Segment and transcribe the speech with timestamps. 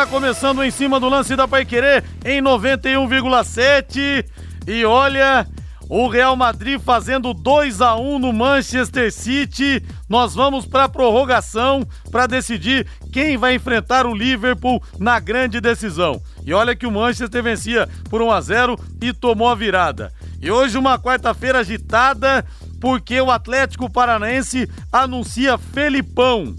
[0.00, 4.24] Tá começando em cima do lance da Paiquerê em 91,7.
[4.64, 5.44] E olha,
[5.88, 9.82] o Real Madrid fazendo 2 a 1 no Manchester City.
[10.08, 16.22] Nós vamos para a prorrogação para decidir quem vai enfrentar o Liverpool na grande decisão.
[16.46, 20.12] E olha que o Manchester vencia por 1 a 0 e tomou a virada.
[20.40, 22.46] E hoje uma quarta-feira agitada
[22.80, 26.54] porque o Atlético Paranaense anuncia Felipão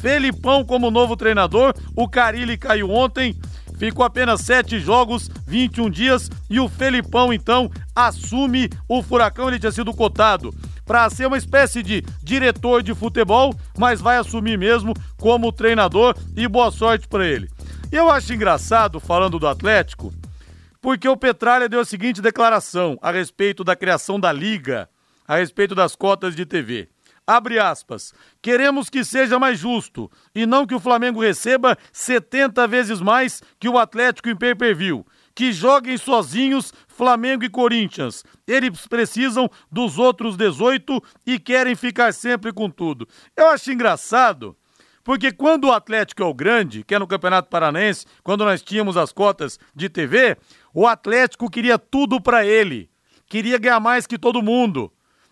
[0.00, 1.74] Felipão como novo treinador.
[1.96, 3.36] O Carilli caiu ontem,
[3.76, 9.48] ficou apenas sete jogos, 21 dias, e o Felipão então assume o Furacão.
[9.48, 14.56] Ele tinha sido cotado para ser uma espécie de diretor de futebol, mas vai assumir
[14.56, 17.48] mesmo como treinador e boa sorte para ele.
[17.92, 20.12] Eu acho engraçado, falando do Atlético,
[20.80, 24.88] porque o Petralha deu a seguinte declaração a respeito da criação da liga,
[25.26, 26.88] a respeito das cotas de TV.
[27.28, 28.14] Abre aspas.
[28.40, 33.68] Queremos que seja mais justo e não que o Flamengo receba 70 vezes mais que
[33.68, 35.06] o Atlético em pay-per-view.
[35.34, 38.24] Que joguem sozinhos Flamengo e Corinthians.
[38.46, 43.06] Eles precisam dos outros 18 e querem ficar sempre com tudo.
[43.36, 44.56] Eu acho engraçado.
[45.04, 48.96] Porque quando o Atlético é o grande, que é no Campeonato Paranense, quando nós tínhamos
[48.96, 50.38] as cotas de TV,
[50.72, 52.88] o Atlético queria tudo para ele.
[53.26, 54.90] Queria ganhar mais que todo mundo.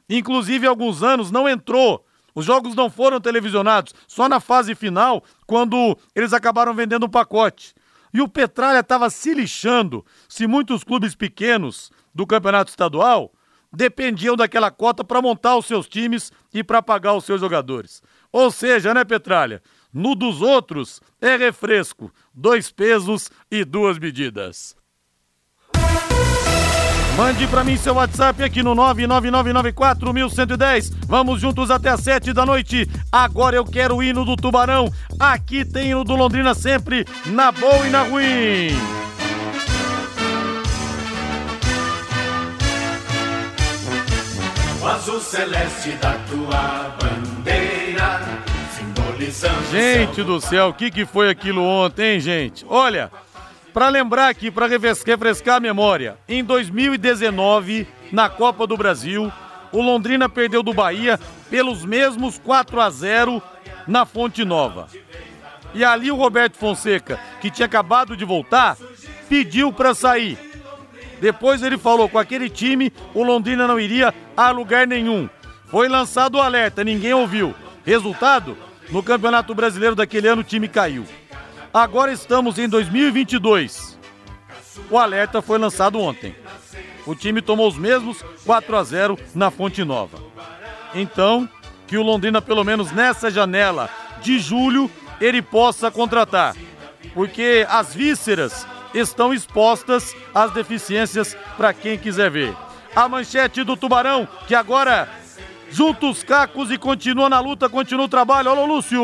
[0.09, 2.05] Inclusive, há alguns anos não entrou.
[2.35, 7.75] Os jogos não foram televisionados, só na fase final, quando eles acabaram vendendo um pacote.
[8.13, 13.33] E o Petralha estava se lixando se muitos clubes pequenos do campeonato estadual
[13.73, 18.03] dependiam daquela cota para montar os seus times e para pagar os seus jogadores.
[18.33, 19.63] Ou seja, né, Petralha?
[19.93, 24.77] No dos outros é refresco, dois pesos e duas medidas.
[27.17, 30.93] Mande para mim seu WhatsApp aqui no 99994110.
[31.07, 32.87] Vamos juntos até às 7 da noite.
[33.11, 34.93] Agora eu quero o hino do Tubarão.
[35.19, 38.69] Aqui tem hino do Londrina sempre, na boa e na ruim.
[44.83, 48.21] O azul celeste da tua bandeira,
[48.77, 49.71] simbolizando.
[49.73, 52.67] Gente do céu, o que, que foi aquilo ontem, hein, gente?
[52.69, 53.11] Olha.
[53.77, 59.31] Para lembrar aqui, para refrescar a memória, em 2019, na Copa do Brasil,
[59.71, 61.21] o Londrina perdeu do Bahia
[61.51, 63.43] pelos mesmos 4 a 0
[63.87, 64.89] na Fonte Nova.
[65.75, 68.79] E ali o Roberto Fonseca, que tinha acabado de voltar,
[69.29, 70.39] pediu para sair.
[71.21, 75.29] Depois ele falou com aquele time o Londrina não iria a lugar nenhum.
[75.67, 77.55] Foi lançado o alerta, ninguém ouviu.
[77.85, 78.57] Resultado?
[78.89, 81.05] No Campeonato Brasileiro daquele ano o time caiu.
[81.77, 83.99] Agora estamos em 2022.
[84.91, 86.35] O alerta foi lançado ontem.
[87.07, 90.17] O time tomou os mesmos 4 a 0 na Fonte Nova.
[90.95, 91.47] Então,
[91.87, 93.91] que o Londrina, pelo menos nessa janela
[94.23, 96.57] de julho, ele possa contratar.
[97.13, 102.57] Porque as vísceras estão expostas às deficiências para quem quiser ver.
[102.95, 105.07] A manchete do Tubarão, que agora
[105.71, 108.51] junta os cacos e continua na luta, continua o trabalho.
[108.51, 109.03] Alô, Lúcio!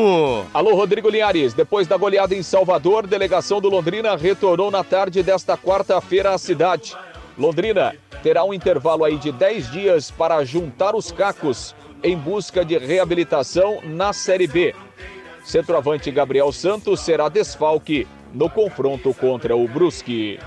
[0.52, 1.54] Alô, Rodrigo Linhares.
[1.54, 6.96] Depois da goleada em Salvador, delegação do Londrina retornou na tarde desta quarta-feira à cidade.
[7.36, 12.76] Londrina terá um intervalo aí de 10 dias para juntar os cacos em busca de
[12.78, 14.74] reabilitação na Série B.
[15.44, 20.38] Centroavante Gabriel Santos será desfalque no confronto contra o Brusque.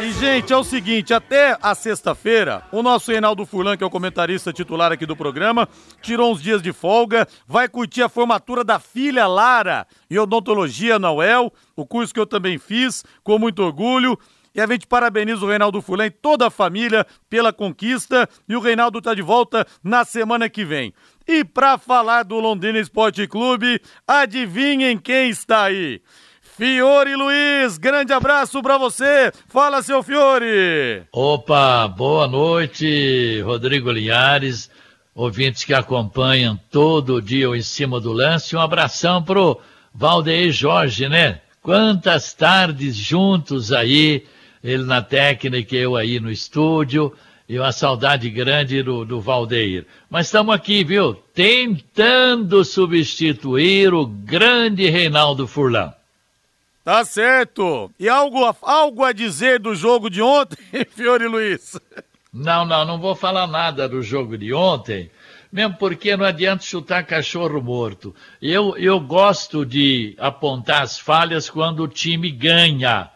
[0.00, 3.90] E, gente, é o seguinte, até a sexta-feira, o nosso Reinaldo Furlan, que é o
[3.90, 5.68] comentarista titular aqui do programa,
[6.00, 11.10] tirou uns dias de folga, vai curtir a formatura da filha Lara em odontologia na
[11.10, 14.16] UEL, o curso que eu também fiz, com muito orgulho.
[14.54, 18.28] E a gente parabeniza o Reinaldo Furlan e toda a família pela conquista.
[18.48, 20.94] E o Reinaldo está de volta na semana que vem.
[21.26, 26.00] E para falar do Londrina Esporte Clube, adivinhem quem está aí?
[26.58, 29.30] Fiore Luiz, grande abraço para você.
[29.46, 31.04] Fala, seu Fiore.
[31.12, 34.68] Opa, boa noite, Rodrigo Linhares,
[35.14, 38.56] ouvintes que acompanham todo dia o Em Cima do Lance.
[38.56, 39.60] Um abração pro
[39.94, 41.42] Valdeir Jorge, né?
[41.62, 44.26] Quantas tardes juntos aí,
[44.60, 47.14] ele na técnica e eu aí no estúdio.
[47.48, 49.86] E uma saudade grande do, do Valdeir.
[50.10, 51.14] Mas estamos aqui, viu?
[51.32, 55.92] Tentando substituir o grande Reinaldo Furlan.
[56.88, 57.92] Tá certo.
[58.00, 60.56] E algo, algo a dizer do jogo de ontem,
[60.96, 61.78] Fiore Luiz?
[62.32, 65.10] Não, não, não vou falar nada do jogo de ontem,
[65.52, 68.16] mesmo porque não adianta chutar cachorro morto.
[68.40, 73.10] Eu, eu gosto de apontar as falhas quando o time ganha.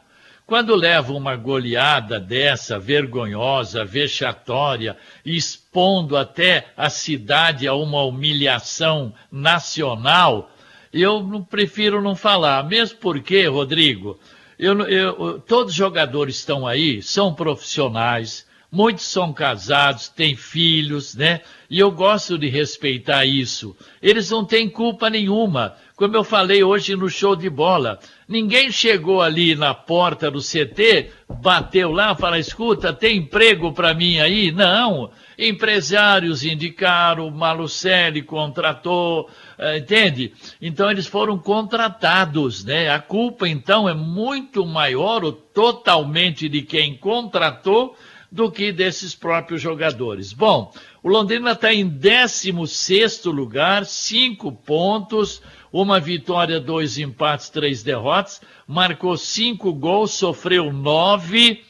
[0.45, 10.52] Quando leva uma goleada dessa, vergonhosa, vexatória, expondo até a cidade a uma humilhação nacional,
[10.93, 14.19] eu não prefiro não falar, mesmo porque, Rodrigo,
[14.59, 21.41] eu, eu, todos os jogadores estão aí, são profissionais, muitos são casados, têm filhos, né?
[21.73, 23.75] E eu gosto de respeitar isso.
[24.03, 25.75] Eles não têm culpa nenhuma.
[25.97, 27.99] Como eu falei hoje no show de bola,
[28.29, 31.09] ninguém chegou ali na porta do CT,
[31.41, 34.53] bateu lá, falou: escuta, tem emprego para mim aí?
[34.53, 35.11] Não.
[35.39, 40.35] Empresários indicaram, Malucelli contratou, eh, entende?
[40.61, 42.91] Então eles foram contratados, né?
[42.91, 47.97] A culpa então é muito maior, ou totalmente de quem contratou,
[48.33, 50.33] do que desses próprios jogadores.
[50.33, 55.41] Bom, o Londrina está em 16 lugar, cinco pontos
[55.73, 61.65] uma vitória, dois empates, três derrotas, marcou cinco gols, sofreu nove,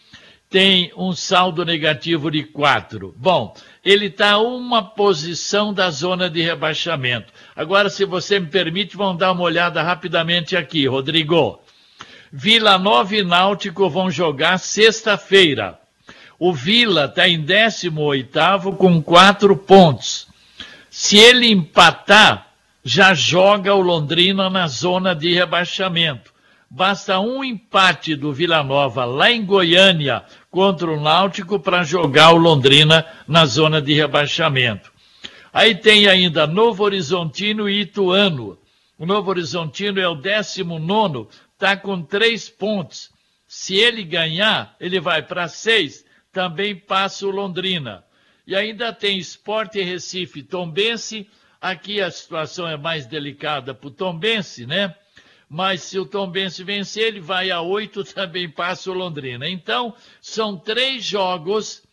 [0.51, 3.15] tem um saldo negativo de quatro.
[3.17, 3.55] Bom,
[3.85, 7.33] ele está uma posição da zona de rebaixamento.
[7.55, 11.61] Agora, se você me permite, vamos dar uma olhada rapidamente aqui, Rodrigo.
[12.31, 15.82] Vila Nova e Náutico vão jogar sexta-feira.
[16.45, 20.27] O Vila está em 18 com quatro pontos.
[20.91, 22.49] Se ele empatar,
[22.83, 26.35] já joga o Londrina na zona de rebaixamento.
[26.69, 32.39] Basta um empate do Vila Nova lá em Goiânia contra o Náutico para jogar o
[32.39, 34.91] Londrina na zona de rebaixamento.
[35.53, 38.59] Aí tem ainda Novo Horizontino e Ituano.
[38.99, 43.13] O Novo Horizontino é o 19, está com três pontos.
[43.47, 48.05] Se ele ganhar, ele vai para seis, também passa o Londrina.
[48.47, 51.29] E ainda tem Esporte Recife, Tombense
[51.63, 54.97] Aqui a situação é mais delicada para o Tombense, né?
[55.49, 59.49] Mas se o Tombense vencer, ele vai a oito, também passa o Londrina.
[59.49, 61.85] Então, são três jogos.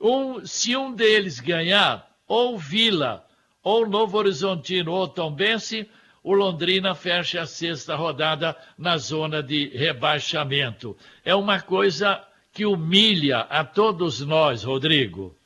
[0.00, 3.22] Um, se um deles ganhar, ou Vila,
[3.62, 5.86] ou Novo Horizontino, ou Tombense,
[6.22, 10.96] o Londrina fecha a sexta rodada na zona de rebaixamento.
[11.22, 15.36] É uma coisa que humilha a todos nós, Rodrigo.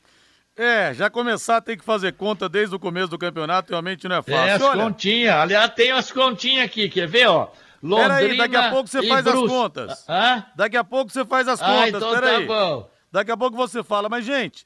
[0.57, 4.15] É, já começar a ter que fazer conta desde o começo do campeonato realmente não
[4.15, 4.37] é fácil.
[4.37, 4.83] É, as Olha...
[4.83, 5.35] continhas.
[5.35, 7.49] Aliás, tem as continhas aqui, quer ver, ó?
[7.83, 9.43] Londrina Peraí, daqui a pouco você faz Bruce.
[9.43, 10.05] as contas.
[10.07, 10.45] Ah?
[10.55, 12.47] Daqui a pouco você faz as ah, contas, então peraí.
[12.47, 12.89] Tá bom.
[13.11, 14.09] Daqui a pouco você fala.
[14.09, 14.65] Mas, gente,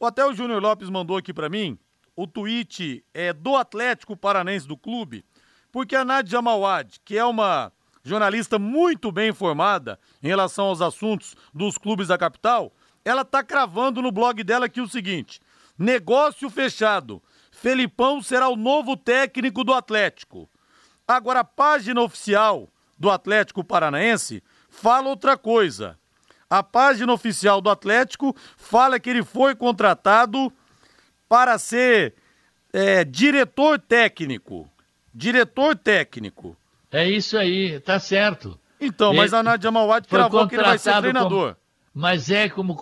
[0.00, 1.78] até o Júnior Lopes mandou aqui para mim
[2.14, 5.24] o tweet é, do Atlético Paranense do clube,
[5.72, 7.72] porque a Nádia Mauad, que é uma
[8.02, 12.72] jornalista muito bem informada em relação aos assuntos dos clubes da capital,
[13.04, 15.40] ela tá cravando no blog dela aqui o seguinte:
[15.78, 17.22] negócio fechado.
[17.50, 20.48] Felipão será o novo técnico do Atlético.
[21.06, 22.68] Agora, a página oficial
[22.98, 25.98] do Atlético Paranaense fala outra coisa.
[26.48, 30.52] A página oficial do Atlético fala que ele foi contratado
[31.28, 32.14] para ser
[32.72, 34.70] é, diretor técnico.
[35.12, 36.56] Diretor técnico.
[36.92, 38.58] É isso aí, tá certo.
[38.80, 41.56] Então, ele mas a Nadia Mauad cravou que ele vai ser treinador.
[42.00, 42.74] Mas é como,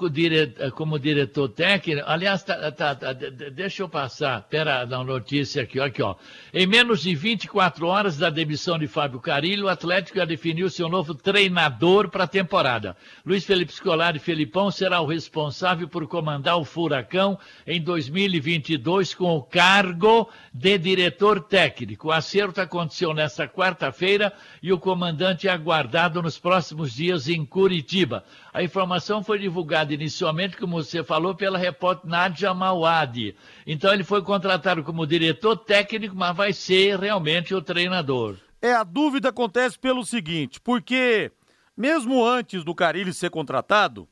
[0.76, 2.04] como diretor técnico.
[2.08, 4.42] Aliás, tá, tá, tá, deixa eu passar.
[4.42, 6.14] Pera, na notícia aqui, aqui, ó.
[6.54, 10.88] Em menos de 24 horas da demissão de Fábio Carilho, o Atlético já definiu seu
[10.88, 12.96] novo treinador para a temporada.
[13.26, 17.36] Luiz Felipe Scolari Felipão será o responsável por comandar o Furacão
[17.66, 22.06] em 2022 com o cargo de diretor técnico.
[22.06, 24.32] O acerto aconteceu nesta quarta-feira
[24.62, 28.22] e o comandante é aguardado nos próximos dias em Curitiba.
[28.58, 33.36] A informação foi divulgada inicialmente, como você falou, pela repórter Nadia Mawadi.
[33.64, 38.34] Então ele foi contratado como diretor técnico, mas vai ser realmente o treinador.
[38.60, 41.30] É, a dúvida acontece pelo seguinte, porque
[41.76, 44.08] mesmo antes do Carilli ser contratado,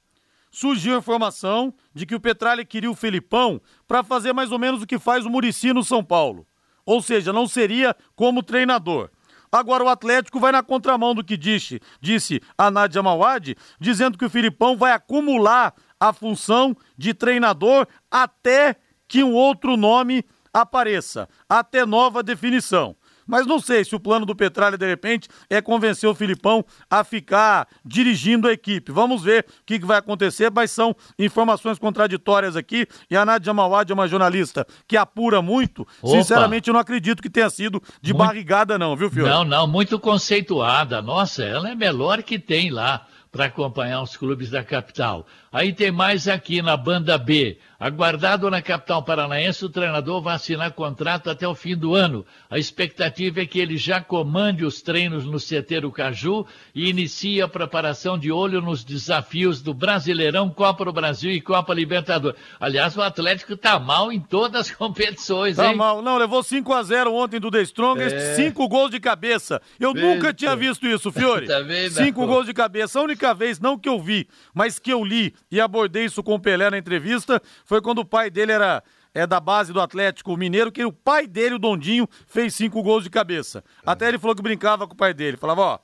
[0.49, 4.81] surgiu a informação de que o Petralha queria o Felipão para fazer mais ou menos
[4.81, 6.47] o que faz o Murici no São Paulo.
[6.85, 9.11] Ou seja, não seria como treinador.
[9.51, 14.25] Agora o Atlético vai na contramão do que disse, disse a Nádia Mawad, dizendo que
[14.25, 18.77] o Filipão vai acumular a função de treinador até
[19.09, 22.97] que um outro nome apareça, até nova definição.
[23.27, 27.03] Mas não sei se o plano do Petralha, de repente, é convencer o Filipão a
[27.03, 28.93] ficar dirigindo a equipe.
[28.93, 32.87] Vamos ver o que, vai acontecer, mas são informações contraditórias aqui.
[33.11, 35.83] E a Nádia Mawad é uma jornalista que apura muito.
[36.03, 36.17] Opa.
[36.17, 38.27] Sinceramente, eu não acredito que tenha sido de muito...
[38.27, 39.31] barrigada, não, viu, Fiore?
[39.31, 41.03] Não, não, muito conceituada.
[41.03, 43.07] Nossa, ela é melhor que tem lá
[43.37, 45.27] para acompanhar os clubes da capital.
[45.53, 47.59] Aí tem mais aqui na banda B.
[47.79, 52.25] Aguardado na capital paranaense, o treinador vai assinar contrato até o fim do ano.
[52.49, 57.43] A expectativa é que ele já comande os treinos no CT do Caju e inicie
[57.43, 62.41] a preparação de olho nos desafios do Brasileirão, Copa do Brasil e Copa Libertadores.
[62.59, 65.77] Aliás, o Atlético está mal em todas as competições, tá hein?
[65.77, 66.01] mal.
[66.01, 68.69] Não, levou 5 a 0 ontem do The Strongest, 5 é.
[68.69, 69.61] gols de cabeça.
[69.79, 70.01] Eu Eita.
[70.01, 71.45] nunca tinha visto isso, Fiore.
[71.47, 72.05] Também não.
[72.05, 72.99] Cinco gols de cabeça.
[72.99, 76.35] A única vez, não que eu vi, mas que eu li e abordei isso com
[76.35, 78.83] o Pelé na entrevista, foi quando o pai dele era
[79.15, 83.03] é da base do Atlético Mineiro, que o pai dele, o Dondinho, fez cinco gols
[83.03, 83.65] de cabeça.
[83.79, 83.91] É.
[83.91, 85.39] Até ele falou que brincava com o pai dele.
[85.39, 85.79] Falava, ó,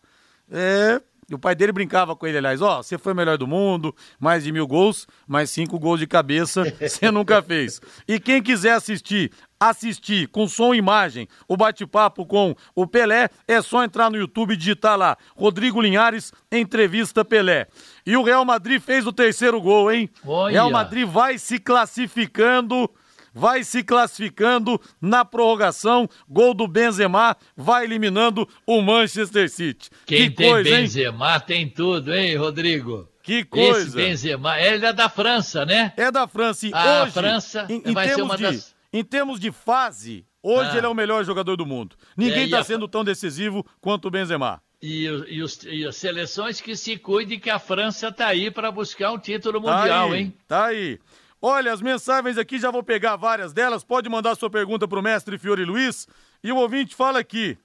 [0.50, 1.00] é.
[1.30, 3.94] E o pai dele brincava com ele, aliás, ó, você foi o melhor do mundo,
[4.18, 7.80] mais de mil gols, mais cinco gols de cabeça, você nunca fez.
[8.08, 9.30] E quem quiser assistir
[9.68, 14.54] assistir com som e imagem o bate-papo com o Pelé, é só entrar no YouTube
[14.54, 17.68] e digitar lá Rodrigo Linhares, entrevista Pelé.
[18.04, 20.10] E o Real Madrid fez o terceiro gol, hein?
[20.26, 20.52] Olha.
[20.52, 22.90] Real Madrid vai se classificando
[23.32, 26.08] vai se classificando na prorrogação.
[26.28, 29.90] Gol do Benzema vai eliminando o Manchester City.
[30.06, 31.42] Quem que tem coisa, Benzema hein?
[31.46, 33.08] tem tudo, hein, Rodrigo?
[33.22, 33.80] Que coisa.
[33.80, 35.92] Esse Benzema, ele é da França, né?
[35.96, 36.66] É da França.
[36.66, 38.74] E a hoje, França em, em vai ser uma de, das...
[38.92, 40.76] Em termos de fase, hoje ah.
[40.76, 41.96] ele é o melhor jogador do mundo.
[42.16, 42.64] Ninguém está é, a...
[42.64, 44.60] sendo tão decisivo quanto o Benzema.
[44.82, 48.68] E, e, os, e, as seleções que se cuidem que a França tá aí para
[48.72, 50.34] buscar um título mundial, tá aí, hein?
[50.48, 50.98] Tá aí.
[51.44, 53.82] Olha, as mensagens aqui, já vou pegar várias delas.
[53.82, 56.06] Pode mandar sua pergunta para o mestre Fiore Luiz.
[56.40, 57.58] E o ouvinte fala aqui.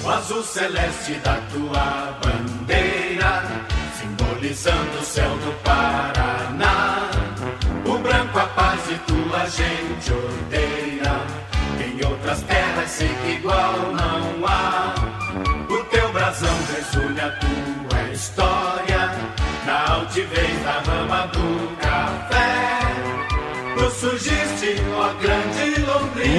[0.05, 2.38] O azul celeste da tua bandeira,
[4.59, 7.11] simbolizando o céu do Paraná
[8.03, 11.21] branco a paz e tua gente odeia.
[11.81, 14.95] Em outras terras sei que igual não há.
[15.69, 18.88] O teu brasão resume a tua história.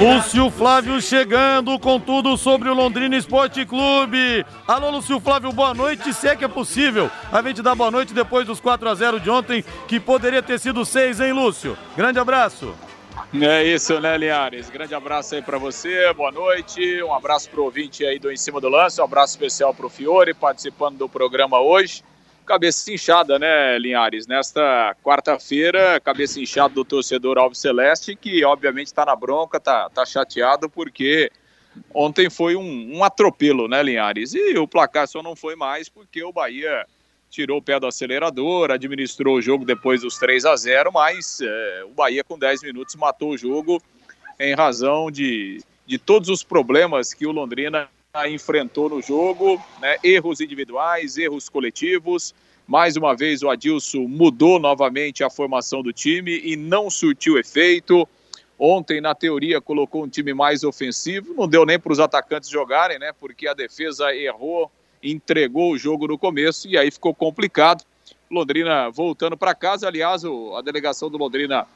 [0.00, 4.46] Lúcio Flávio chegando com tudo sobre o Londrina Esporte Clube.
[4.66, 7.10] Alô, Lúcio Flávio, boa noite, se é que é possível.
[7.30, 10.58] A gente dá boa noite depois dos 4 a 0 de ontem, que poderia ter
[10.58, 11.76] sido 6, hein, Lúcio?
[11.94, 12.74] Grande abraço.
[13.42, 14.70] É isso, né, Linhares?
[14.70, 17.02] Grande abraço aí para você, boa noite.
[17.02, 20.32] Um abraço pro ouvinte aí do Em Cima do Lance, um abraço especial pro Fiore,
[20.32, 22.02] participando do programa hoje
[22.50, 24.26] cabeça inchada, né, Linhares?
[24.26, 30.04] Nesta quarta-feira, cabeça inchada do torcedor Alves Celeste, que obviamente está na bronca, tá, tá
[30.04, 31.30] chateado porque
[31.94, 34.34] ontem foi um, um, atropelo, né, Linhares?
[34.34, 36.84] E o placar só não foi mais porque o Bahia
[37.30, 41.84] tirou o pé do acelerador, administrou o jogo depois dos 3 a 0 mas é,
[41.84, 43.80] o Bahia com 10 minutos matou o jogo
[44.40, 47.88] em razão de, de todos os problemas que o Londrina
[48.28, 49.96] enfrentou no jogo, né?
[50.02, 52.34] erros individuais, erros coletivos.
[52.66, 58.08] Mais uma vez o Adilson mudou novamente a formação do time e não surtiu efeito.
[58.58, 62.98] Ontem, na teoria, colocou um time mais ofensivo, não deu nem para os atacantes jogarem,
[62.98, 63.12] né?
[63.12, 64.70] Porque a defesa errou,
[65.02, 67.84] entregou o jogo no começo e aí ficou complicado.
[68.30, 71.66] Londrina voltando para casa, aliás, a delegação do Londrina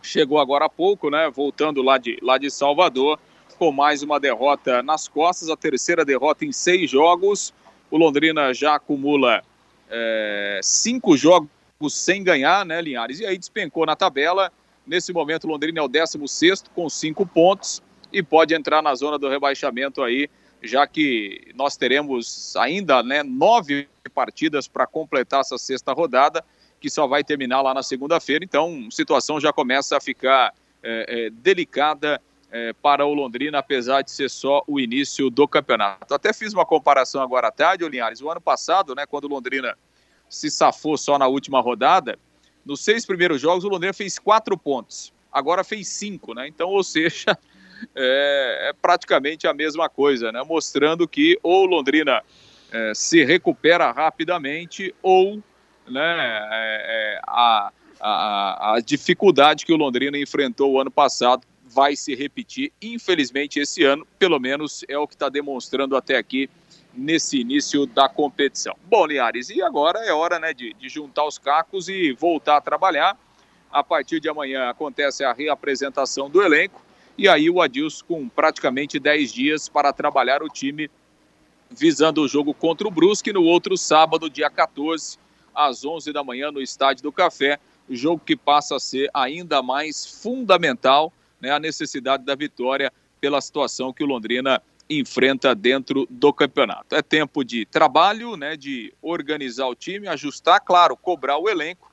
[0.00, 1.28] chegou agora há pouco, né?
[1.28, 3.18] Voltando lá de, lá de Salvador
[3.56, 7.52] com mais uma derrota nas costas, a terceira derrota em seis jogos.
[7.90, 9.42] O Londrina já acumula
[9.90, 11.48] é, cinco jogos
[11.90, 13.20] sem ganhar, né, Linhares?
[13.20, 14.52] E aí despencou na tabela.
[14.86, 17.82] Nesse momento, o Londrina é o 16 com cinco pontos
[18.12, 20.28] e pode entrar na zona do rebaixamento aí,
[20.62, 26.44] já que nós teremos ainda né, nove partidas para completar essa sexta rodada,
[26.80, 28.44] que só vai terminar lá na segunda-feira.
[28.44, 34.02] Então, a situação já começa a ficar é, é, delicada é, para o Londrina, apesar
[34.02, 36.14] de ser só o início do campeonato.
[36.14, 38.20] Até fiz uma comparação agora à tarde, o Linhares.
[38.20, 39.76] O ano passado, né, quando o Londrina
[40.28, 42.18] se safou só na última rodada,
[42.64, 45.12] nos seis primeiros jogos o Londrina fez quatro pontos.
[45.32, 46.48] Agora fez cinco, né?
[46.48, 47.38] Então, ou seja,
[47.94, 50.42] é, é praticamente a mesma coisa, né?
[50.42, 52.22] Mostrando que ou o Londrina
[52.72, 55.42] é, se recupera rapidamente ou
[55.88, 56.16] né,
[56.50, 61.46] é, é a, a, a dificuldade que o Londrina enfrentou o ano passado
[61.76, 66.48] vai se repetir, infelizmente, esse ano, pelo menos é o que está demonstrando até aqui
[66.94, 68.74] nesse início da competição.
[68.86, 72.60] Bom, Linhares, e agora é hora né, de, de juntar os cacos e voltar a
[72.62, 73.18] trabalhar.
[73.70, 76.82] A partir de amanhã acontece a reapresentação do elenco
[77.18, 80.90] e aí o Adilson com praticamente 10 dias para trabalhar o time
[81.70, 85.18] visando o jogo contra o Brusque no outro sábado, dia 14,
[85.54, 87.58] às 11 da manhã no Estádio do Café,
[87.90, 91.12] jogo que passa a ser ainda mais fundamental
[91.46, 94.60] né, a necessidade da vitória pela situação que o Londrina
[94.90, 96.94] enfrenta dentro do campeonato.
[96.94, 101.90] É tempo de trabalho, né, de organizar o time, ajustar, claro, cobrar o elenco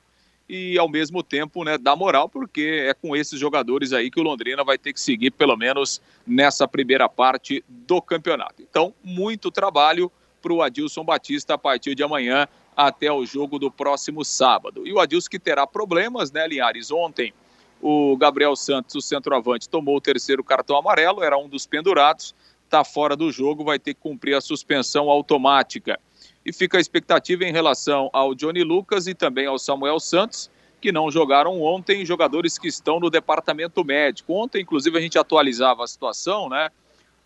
[0.48, 4.24] e ao mesmo tempo, né, dar moral, porque é com esses jogadores aí que o
[4.24, 8.60] Londrina vai ter que seguir pelo menos nessa primeira parte do campeonato.
[8.60, 10.10] Então, muito trabalho
[10.42, 12.46] para o Adilson Batista a partir de amanhã
[12.76, 14.86] até o jogo do próximo sábado.
[14.86, 16.90] E o Adilson que terá problemas, né, Linhares?
[16.90, 17.32] Ontem
[17.80, 22.82] o Gabriel Santos, o centroavante, tomou o terceiro cartão amarelo, era um dos pendurados, está
[22.82, 26.00] fora do jogo, vai ter que cumprir a suspensão automática.
[26.44, 30.50] E fica a expectativa em relação ao Johnny Lucas e também ao Samuel Santos,
[30.80, 34.34] que não jogaram ontem, jogadores que estão no departamento médico.
[34.34, 36.68] Ontem, inclusive, a gente atualizava a situação, né?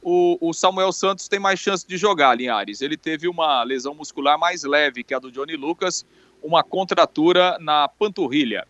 [0.00, 2.80] O, o, Samuel Santos tem mais chance de jogar, Linhares.
[2.80, 6.06] Ele teve uma lesão muscular mais leve que a do Johnny Lucas,
[6.40, 8.64] uma contratura na panturrilha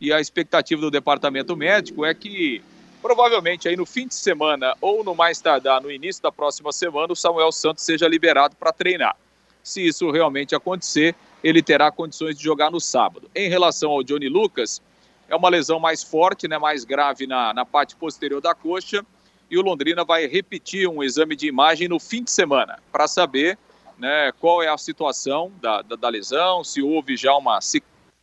[0.00, 2.62] e a expectativa do departamento médico é que
[3.00, 7.12] provavelmente aí no fim de semana ou no mais tardar no início da próxima semana
[7.12, 9.16] o Samuel Santos seja liberado para treinar.
[9.62, 13.30] Se isso realmente acontecer, ele terá condições de jogar no sábado.
[13.34, 14.80] Em relação ao Johnny Lucas,
[15.28, 19.04] é uma lesão mais forte, né, mais grave na, na parte posterior da coxa
[19.50, 23.58] e o Londrina vai repetir um exame de imagem no fim de semana para saber
[23.98, 27.58] né, qual é a situação da, da, da lesão, se houve já uma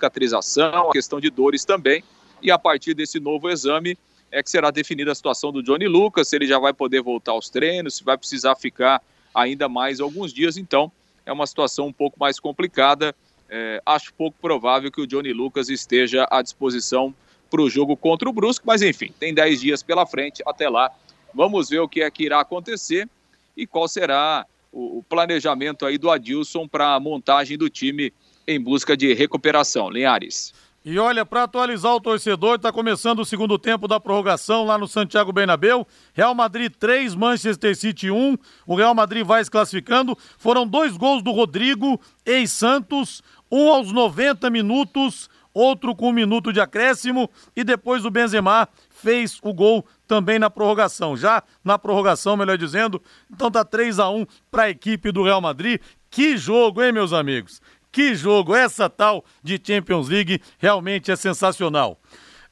[0.02, 2.04] cicatrização, a questão de dores também.
[2.42, 3.98] E a partir desse novo exame
[4.32, 7.34] é que será definida a situação do Johnny Lucas, se ele já vai poder voltar
[7.34, 9.02] aos treinos, se vai precisar ficar
[9.36, 10.58] ainda mais alguns dias.
[10.58, 10.92] Então,
[11.26, 13.14] é uma situação um pouco mais complicada.
[13.50, 17.14] É, acho pouco provável que o Johnny Lucas esteja à disposição
[17.50, 20.42] para o jogo contra o Brusque, mas enfim, tem 10 dias pela frente.
[20.46, 20.90] Até lá,
[21.34, 23.08] vamos ver o que é que irá acontecer
[23.56, 28.14] e qual será o, o planejamento aí do Adilson para a montagem do time
[28.52, 29.90] em busca de recuperação.
[29.90, 30.54] Linhares.
[30.84, 34.88] E olha, para atualizar o torcedor, está começando o segundo tempo da prorrogação lá no
[34.88, 35.88] Santiago Bernabéu.
[36.12, 38.36] Real Madrid 3, Manchester City 1.
[38.66, 40.18] O Real Madrid vai se classificando.
[40.40, 46.60] Foram dois gols do Rodrigo, ex-Santos, um aos 90 minutos, outro com um minuto de
[46.60, 51.16] acréscimo e depois o Benzema fez o gol também na prorrogação.
[51.16, 53.00] Já na prorrogação, melhor dizendo.
[53.32, 55.80] Então tá 3 a 1 para a equipe do Real Madrid.
[56.10, 57.62] Que jogo, hein, meus amigos?
[57.92, 58.56] Que jogo!
[58.56, 62.00] Essa tal de Champions League realmente é sensacional.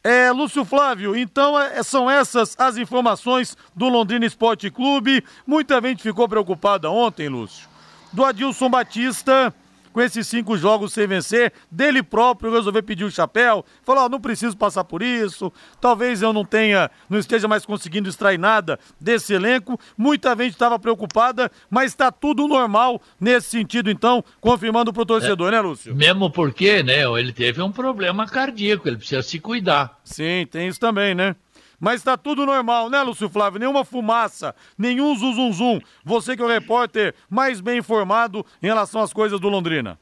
[0.04, 5.24] É, Lúcio Flávio, então é, são essas as informações do Londrina Esporte Clube.
[5.46, 7.68] Muita gente ficou preocupada ontem, Lúcio.
[8.12, 9.54] Do Adilson Batista
[10.00, 14.22] com esses cinco jogos sem vencer, dele próprio resolver pedir o chapéu, falou, oh, não
[14.22, 19.34] preciso passar por isso, talvez eu não tenha, não esteja mais conseguindo extrair nada desse
[19.34, 25.06] elenco, muita gente estava preocupada, mas está tudo normal nesse sentido, então, confirmando para o
[25.06, 25.94] torcedor, é, né, Lúcio?
[25.94, 30.00] Mesmo porque, né, ele teve um problema cardíaco, ele precisa se cuidar.
[30.06, 31.36] Sim, tem isso também, né?
[31.80, 33.60] Mas está tudo normal, né, Lúcio Flávio?
[33.60, 35.80] Nenhuma fumaça, nenhum zum.
[36.04, 39.98] Você que é o repórter mais bem informado em relação às coisas do Londrina.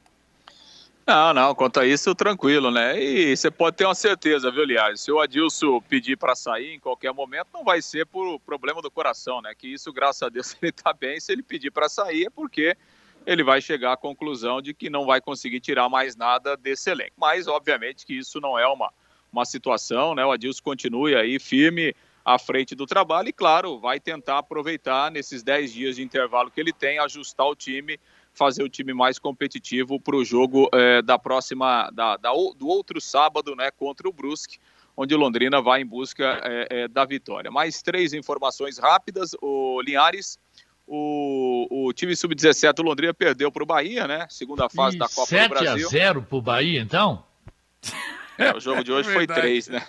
[1.08, 3.02] Não, não, quanto a isso, tranquilo, né?
[3.02, 5.00] E você pode ter uma certeza, viu, Liaz?
[5.00, 8.90] Se o Adilson pedir para sair em qualquer momento, não vai ser por problema do
[8.90, 9.54] coração, né?
[9.56, 11.18] Que isso, graças a Deus, ele tá bem.
[11.18, 12.76] Se ele pedir para sair, é porque
[13.26, 17.14] ele vai chegar à conclusão de que não vai conseguir tirar mais nada desse elenco.
[17.16, 18.92] Mas, obviamente, que isso não é uma
[19.32, 20.24] uma situação, né?
[20.24, 25.42] O Adilson continue aí firme à frente do trabalho e, claro, vai tentar aproveitar nesses
[25.42, 27.98] 10 dias de intervalo que ele tem, ajustar o time,
[28.34, 33.00] fazer o time mais competitivo para o jogo é, da próxima, da, da, do outro
[33.00, 34.58] sábado, né, contra o Brusque,
[34.94, 37.50] onde Londrina vai em busca é, é, da vitória.
[37.50, 40.38] Mais três informações rápidas, o Linhares,
[40.86, 44.26] O, o time sub-17 do Londrina perdeu para o Bahia, né?
[44.30, 45.88] Segunda fase e da Copa 7 do Brasil.
[45.90, 47.22] 7 a 0 para o Bahia, então?
[48.38, 49.86] É, o jogo de hoje foi 3, né?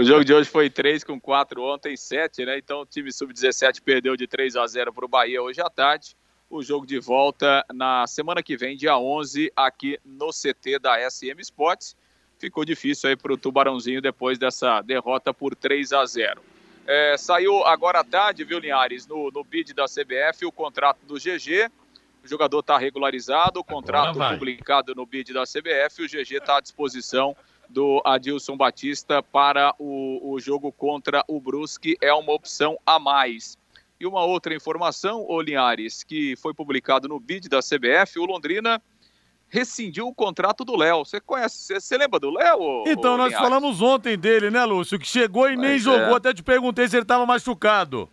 [0.00, 2.58] o jogo de hoje foi 3 com 4 ontem, 7, né?
[2.58, 6.16] Então o time sub-17 perdeu de 3 a 0 para o Bahia hoje à tarde.
[6.48, 11.40] O jogo de volta na semana que vem, dia 11, aqui no CT da SM
[11.40, 11.96] Sports.
[12.38, 16.42] Ficou difícil aí para o Tubarãozinho depois dessa derrota por 3 a 0.
[16.86, 21.14] É, saiu agora à tarde, viu, Linhares, no, no bid da CBF, o contrato do
[21.14, 21.70] GG.
[22.24, 26.04] O jogador está regularizado, o contrato publicado no bid da CBF.
[26.04, 27.36] O GG está à disposição
[27.68, 31.96] do Adilson Batista para o, o jogo contra o Brusque.
[32.00, 33.58] É uma opção a mais.
[33.98, 38.80] E uma outra informação, ô Linhares, que foi publicado no bid da CBF, o Londrina
[39.48, 41.04] rescindiu o contrato do Léo.
[41.04, 42.84] Você conhece, você lembra do Léo?
[42.86, 43.48] Então, nós Linhares?
[43.48, 44.98] falamos ontem dele, né, Lúcio?
[44.98, 45.78] Que chegou e Mas nem é.
[45.78, 46.16] jogou.
[46.16, 48.08] Até te perguntei se ele estava machucado.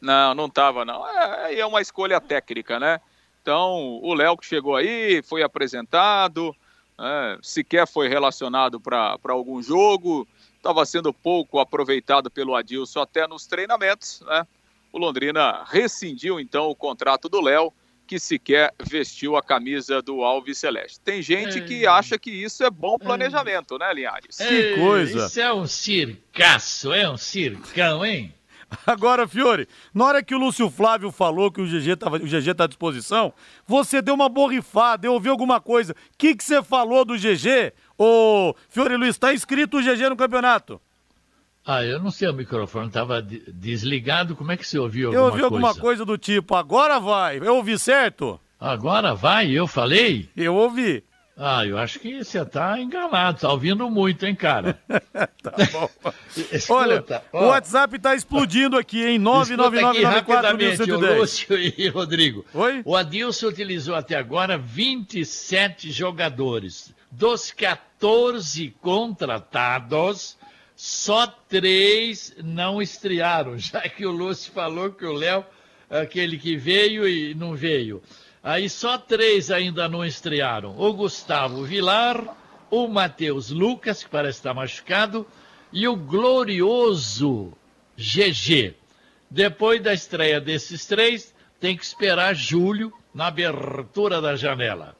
[0.00, 1.06] Não, não estava, não.
[1.08, 3.00] É, é uma escolha técnica, né?
[3.44, 6.56] Então, o Léo que chegou aí, foi apresentado,
[6.98, 10.26] é, sequer foi relacionado para algum jogo,
[10.56, 14.46] estava sendo pouco aproveitado pelo Adilson até nos treinamentos, né?
[14.90, 17.70] O Londrina rescindiu então o contrato do Léo
[18.06, 20.98] que sequer vestiu a camisa do Alves Celeste.
[21.00, 24.38] Tem gente que acha que isso é bom planejamento, né, Linhares?
[24.38, 25.26] Que coisa!
[25.26, 28.32] Isso é um circaço, é um circão, hein?
[28.86, 32.54] Agora, Fiore, na hora que o Lúcio Flávio falou que o GG tava, o GG
[32.54, 33.32] tá à disposição,
[33.66, 35.92] você deu uma borrifada, eu ouvi alguma coisa.
[35.92, 37.72] O que, que você falou do GG?
[37.98, 40.80] Ô, Fiore Luiz, tá inscrito o GG no campeonato?
[41.66, 45.22] Ah, eu não sei, o microfone estava desligado, como é que você ouviu alguma coisa?
[45.22, 45.66] Eu ouvi coisa?
[45.66, 48.38] alguma coisa do tipo, agora vai, eu ouvi certo?
[48.60, 50.28] Agora vai, eu falei?
[50.36, 51.02] Eu ouvi.
[51.36, 54.78] Ah, eu acho que você está enganado, está ouvindo muito, hein, cara?
[55.42, 55.90] tá bom.
[56.70, 59.18] Olha, ó, o WhatsApp está explodindo aqui, hein?
[59.18, 62.44] 99994 Lúcio e Rodrigo.
[62.54, 62.82] Oi?
[62.84, 66.94] O Adilson utilizou até agora 27 jogadores.
[67.10, 70.36] Dos 14 contratados,
[70.76, 75.44] só três não estrearam, já que o Lúcio falou que o Léo,
[75.90, 78.00] aquele que veio e não veio.
[78.44, 82.22] Aí só três ainda não estrearam: o Gustavo Vilar,
[82.70, 85.26] o Matheus Lucas, que parece estar machucado,
[85.72, 87.54] e o glorioso
[87.96, 88.74] GG.
[89.30, 94.94] Depois da estreia desses três, tem que esperar julho na abertura da janela.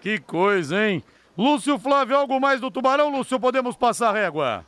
[0.00, 1.04] Que coisa, hein?
[1.36, 3.38] Lúcio Flávio, algo mais do Tubarão, Lúcio?
[3.38, 4.66] Podemos passar a régua?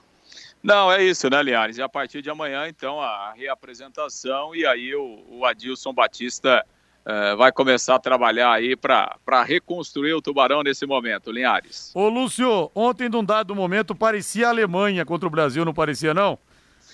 [0.62, 1.79] Não, é isso, né, Linhares?
[1.79, 6.64] E a partir de amanhã, então, a reapresentação e aí o, o Adilson Batista
[7.04, 11.90] é, vai começar a trabalhar aí para reconstruir o Tubarão nesse momento, Linhares.
[11.94, 16.38] Ô, Lúcio, ontem, num dado momento, parecia a Alemanha contra o Brasil, não parecia, não?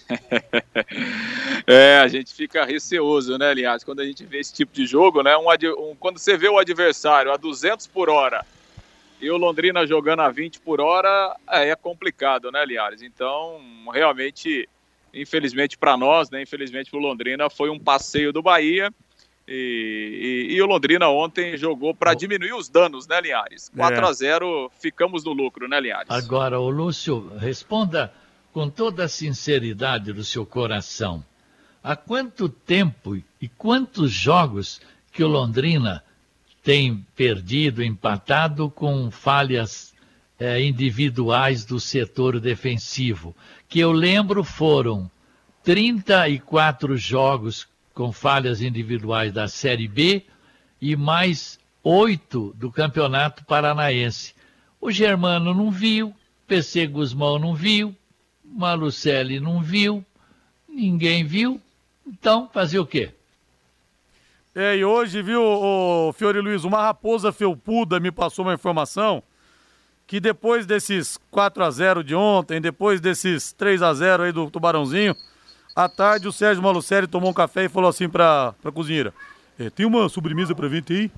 [1.66, 3.82] é, a gente fica receoso, né, Linhares?
[3.82, 5.36] Quando a gente vê esse tipo de jogo, né?
[5.36, 5.50] Um,
[5.90, 8.46] um, quando você vê o adversário a 200 por hora
[9.20, 13.02] e o Londrina jogando a 20 por hora é, é complicado, né, Liares?
[13.02, 13.60] Então,
[13.92, 14.68] realmente,
[15.12, 18.92] infelizmente para nós, né, infelizmente para o Londrina, foi um passeio do Bahia.
[19.48, 23.70] E, e, e o Londrina ontem jogou para diminuir os danos, né, Linhares?
[23.76, 24.08] 4 é.
[24.08, 26.10] a 0 ficamos no lucro, né, Linhares?
[26.10, 28.12] Agora, o Lúcio, responda
[28.52, 31.24] com toda a sinceridade do seu coração.
[31.82, 34.80] Há quanto tempo e quantos jogos
[35.12, 36.02] que o Londrina
[36.62, 39.94] tem perdido, empatado com falhas
[40.38, 43.36] é, individuais do setor defensivo,
[43.68, 45.08] que eu lembro foram
[45.62, 50.22] 34 jogos com falhas individuais da Série B
[50.78, 54.34] e mais oito do Campeonato Paranaense.
[54.78, 56.14] O Germano não viu,
[56.46, 57.96] PC Guzmão não viu,
[58.44, 60.04] Malucelli não viu,
[60.68, 61.58] ninguém viu.
[62.06, 63.12] Então, fazer o quê?
[64.54, 69.22] É, e hoje, viu, o Fiore Luiz, uma raposa felpuda me passou uma informação
[70.06, 74.50] que depois desses 4 a 0 de ontem, depois desses 3 a 0 aí do
[74.50, 75.16] Tubarãozinho,
[75.76, 79.12] à tarde o Sérgio Malucelli tomou um café e falou assim pra, pra cozinheira,
[79.58, 81.10] é, tem uma sobremesa pra gente aí?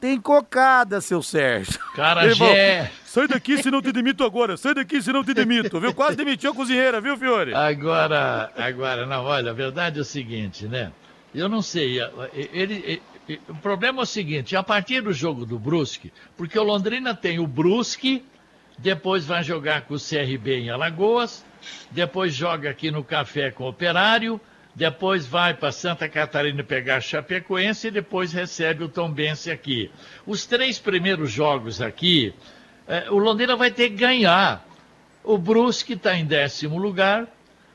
[0.00, 1.78] Tem cocada, seu Sérgio.
[1.94, 2.54] Cara, falou,
[3.04, 5.94] Sai daqui se não te demito agora, sai daqui se não te demito, viu?
[5.94, 7.54] Quase demitiu a cozinheira, viu, Fiore?
[7.54, 10.90] Agora, agora, não, olha, a verdade é o seguinte, né?
[11.32, 12.00] Eu não sei.
[12.32, 13.02] Ele, ele,
[13.48, 17.38] o problema é o seguinte: a partir do jogo do Brusque, porque o Londrina tem
[17.38, 18.24] o Brusque,
[18.78, 21.44] depois vai jogar com o CRB em Alagoas,
[21.90, 24.40] depois joga aqui no Café com o Operário,
[24.74, 29.90] depois vai para Santa Catarina pegar Chapecoense e depois recebe o Tombense aqui.
[30.26, 32.34] Os três primeiros jogos aqui,
[32.86, 34.66] é, o Londrina vai ter que ganhar.
[35.22, 37.28] O Brusque está em décimo lugar,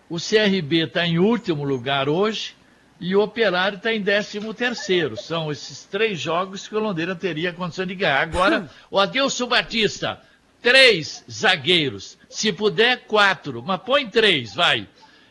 [0.10, 2.56] o CRB está em último lugar hoje,
[3.00, 5.16] e o Operário está em 13 terceiro.
[5.16, 8.22] São esses três jogos que o Londrina teria condição de ganhar.
[8.22, 10.20] Agora, o Adilson Batista,
[10.62, 12.18] três zagueiros.
[12.30, 13.64] Se puder, quatro.
[13.64, 14.88] Mas põe três, vai.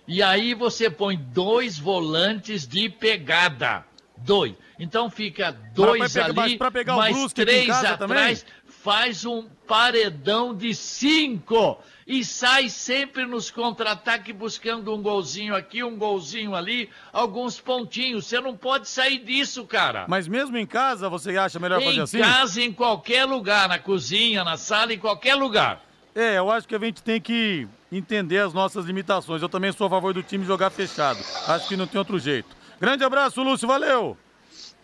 [0.07, 3.85] E aí você põe dois volantes de pegada.
[4.17, 4.55] Dois.
[4.79, 7.99] Então fica dois ali, pegar, mais três atrás.
[7.99, 8.37] Também?
[8.67, 15.97] Faz um paredão de cinco e sai sempre nos contra-ataques buscando um golzinho aqui, um
[15.97, 18.27] golzinho ali, alguns pontinhos.
[18.27, 20.07] Você não pode sair disso, cara.
[20.09, 22.19] Mas mesmo em casa, você acha melhor em fazer assim?
[22.19, 25.85] Em casa, em qualquer lugar, na cozinha, na sala, em qualquer lugar.
[26.15, 29.43] É, eu acho que a gente tem que entender as nossas limitações.
[29.43, 31.19] Eu também sou a favor do time jogar fechado.
[31.49, 32.49] Acho que não tem outro jeito.
[32.81, 34.17] Grande abraço, Lúcio, valeu!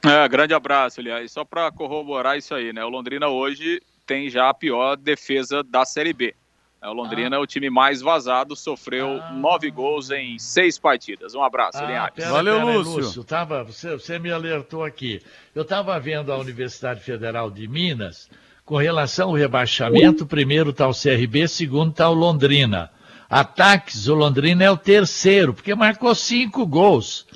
[0.04, 1.30] É, grande abraço, aliás.
[1.30, 2.84] Só para corroborar isso aí, né?
[2.84, 6.34] O Londrina hoje tem já a pior defesa da Série B.
[6.82, 7.38] É, o Londrina ah.
[7.38, 9.32] é o time mais vazado, sofreu ah.
[9.32, 11.32] nove gols em seis partidas.
[11.32, 12.14] Um abraço, ah, Linhares.
[12.16, 12.96] Pera, Valeu, pera, Lúcio.
[12.96, 15.22] Lúcio tava, você, você me alertou aqui.
[15.54, 18.28] Eu estava vendo a Universidade Federal de Minas
[18.64, 20.26] com relação ao rebaixamento.
[20.26, 22.90] Primeiro está o CRB, segundo está o Londrina.
[23.30, 27.26] Ataques, o Londrina é o terceiro, porque marcou cinco gols.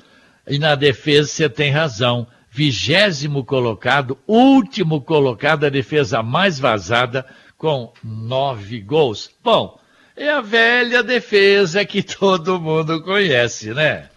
[0.45, 2.27] E na defesa você tem razão.
[2.49, 7.25] Vigésimo colocado, último colocado, a defesa mais vazada
[7.57, 9.31] com nove gols.
[9.43, 9.79] Bom,
[10.15, 14.09] é a velha defesa que todo mundo conhece, né?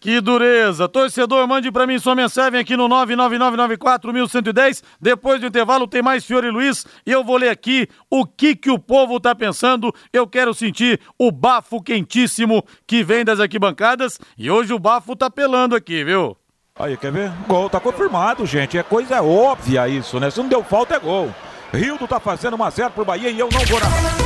[0.00, 0.88] Que dureza!
[0.88, 4.80] Torcedor, mande para mim sua mensagem aqui no 999941110.
[5.00, 8.70] Depois do intervalo tem mais Fiore Luiz e eu vou ler aqui o que que
[8.70, 9.92] o povo tá pensando.
[10.12, 15.28] Eu quero sentir o bafo quentíssimo que vem das arquibancadas e hoje o bafo tá
[15.28, 16.36] pelando aqui, viu?
[16.76, 17.32] Aí, quer ver?
[17.48, 18.78] Gol, tá confirmado, gente.
[18.78, 20.30] É coisa óbvia isso, né?
[20.30, 21.34] Se não deu falta, é gol.
[21.72, 24.16] Rildo tá fazendo uma 0 pro Bahia e eu não vou narrar.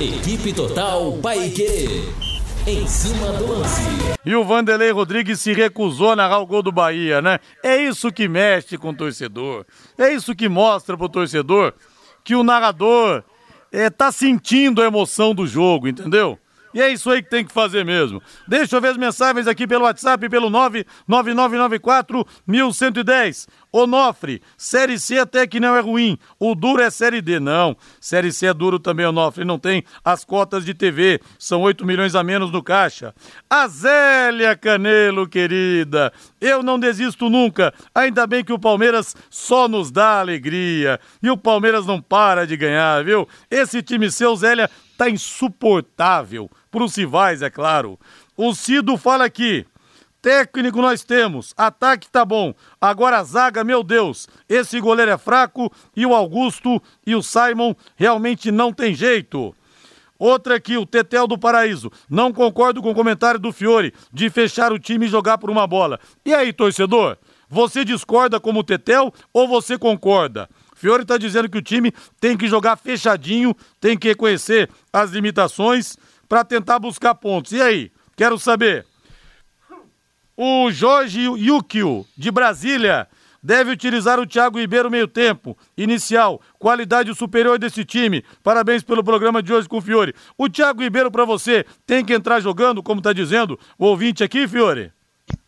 [0.00, 2.02] Equipe Total Paique.
[2.66, 3.80] Em cima do lance.
[4.26, 7.38] E o Vanderlei Rodrigues se recusou a narrar o gol do Bahia, né?
[7.62, 9.64] É isso que mexe com o torcedor.
[9.96, 11.72] É isso que mostra pro torcedor
[12.22, 13.22] que o narrador
[13.72, 16.38] é, tá sentindo a emoção do jogo, entendeu?
[16.72, 18.22] E é isso aí que tem que fazer mesmo.
[18.46, 23.48] Deixa eu ver as mensagens aqui pelo WhatsApp, pelo 99994 1110.
[23.70, 26.18] Onofre, Série C até que não é ruim.
[26.38, 27.38] O duro é Série D.
[27.38, 29.44] Não, Série C é duro também, Onofre.
[29.44, 31.20] Não tem as cotas de TV.
[31.38, 33.14] São 8 milhões a menos no caixa.
[33.48, 36.12] A Zélia Canelo, querida.
[36.40, 37.74] Eu não desisto nunca.
[37.94, 40.98] Ainda bem que o Palmeiras só nos dá alegria.
[41.22, 43.28] E o Palmeiras não para de ganhar, viu?
[43.50, 46.50] Esse time seu, Zélia, tá insuportável.
[46.70, 47.98] Pros rivais, é claro.
[48.36, 49.64] O Cido fala aqui.
[50.20, 52.52] Técnico nós temos, ataque tá bom.
[52.80, 57.72] Agora a zaga, meu Deus, esse goleiro é fraco e o Augusto e o Simon
[57.94, 59.54] realmente não tem jeito.
[60.18, 61.92] Outra aqui, o Tetel do Paraíso.
[62.10, 65.68] Não concordo com o comentário do Fiore de fechar o time e jogar por uma
[65.68, 66.00] bola.
[66.24, 67.16] E aí, torcedor?
[67.48, 70.50] Você discorda como o Tetel ou você concorda?
[70.78, 75.96] Fiore está dizendo que o time tem que jogar fechadinho, tem que reconhecer as limitações
[76.28, 77.52] para tentar buscar pontos.
[77.52, 77.90] E aí?
[78.16, 78.86] Quero saber.
[80.36, 83.08] O Jorge Yukio, de Brasília,
[83.42, 88.24] deve utilizar o Thiago Ribeiro meio tempo, inicial, qualidade superior desse time.
[88.42, 90.14] Parabéns pelo programa de hoje com o Fiore.
[90.36, 94.46] O Thiago Ribeiro para você tem que entrar jogando, como está dizendo o ouvinte aqui,
[94.46, 94.92] Fiore?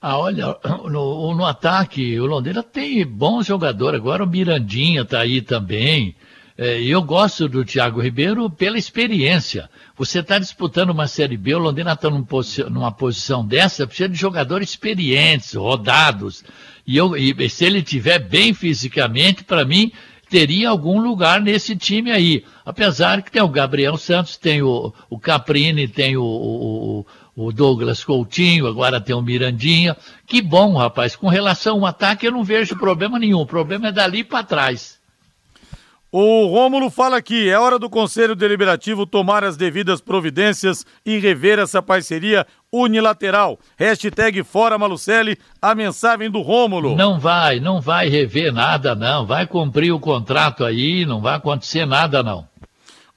[0.02, 0.56] Ah, olha,
[0.88, 4.00] no, no ataque, o Londrina tem bons jogadores.
[4.00, 6.16] Agora o Mirandinha está aí também.
[6.56, 9.68] É, eu gosto do Thiago Ribeiro pela experiência.
[9.98, 12.26] Você está disputando uma Série B, o Londrina está num
[12.70, 16.44] numa posição dessa, precisa de jogadores experientes, rodados.
[16.86, 19.92] E, eu, e se ele tiver bem fisicamente, para mim,
[20.30, 22.44] teria algum lugar nesse time aí.
[22.64, 28.04] Apesar que tem o Gabriel Santos, tem o, o Caprini, tem o, o, o Douglas
[28.04, 29.96] Coutinho, agora tem o Mirandinha.
[30.26, 31.16] Que bom, rapaz.
[31.16, 33.40] Com relação ao ataque, eu não vejo problema nenhum.
[33.40, 35.00] O problema é dali para trás.
[36.12, 41.60] O Rômulo fala aqui, é hora do Conselho Deliberativo tomar as devidas providências e rever
[41.60, 43.60] essa parceria unilateral.
[43.78, 46.96] Hashtag Fora Malucelli, a mensagem do Rômulo.
[46.96, 51.86] Não vai, não vai rever nada não, vai cumprir o contrato aí, não vai acontecer
[51.86, 52.44] nada não.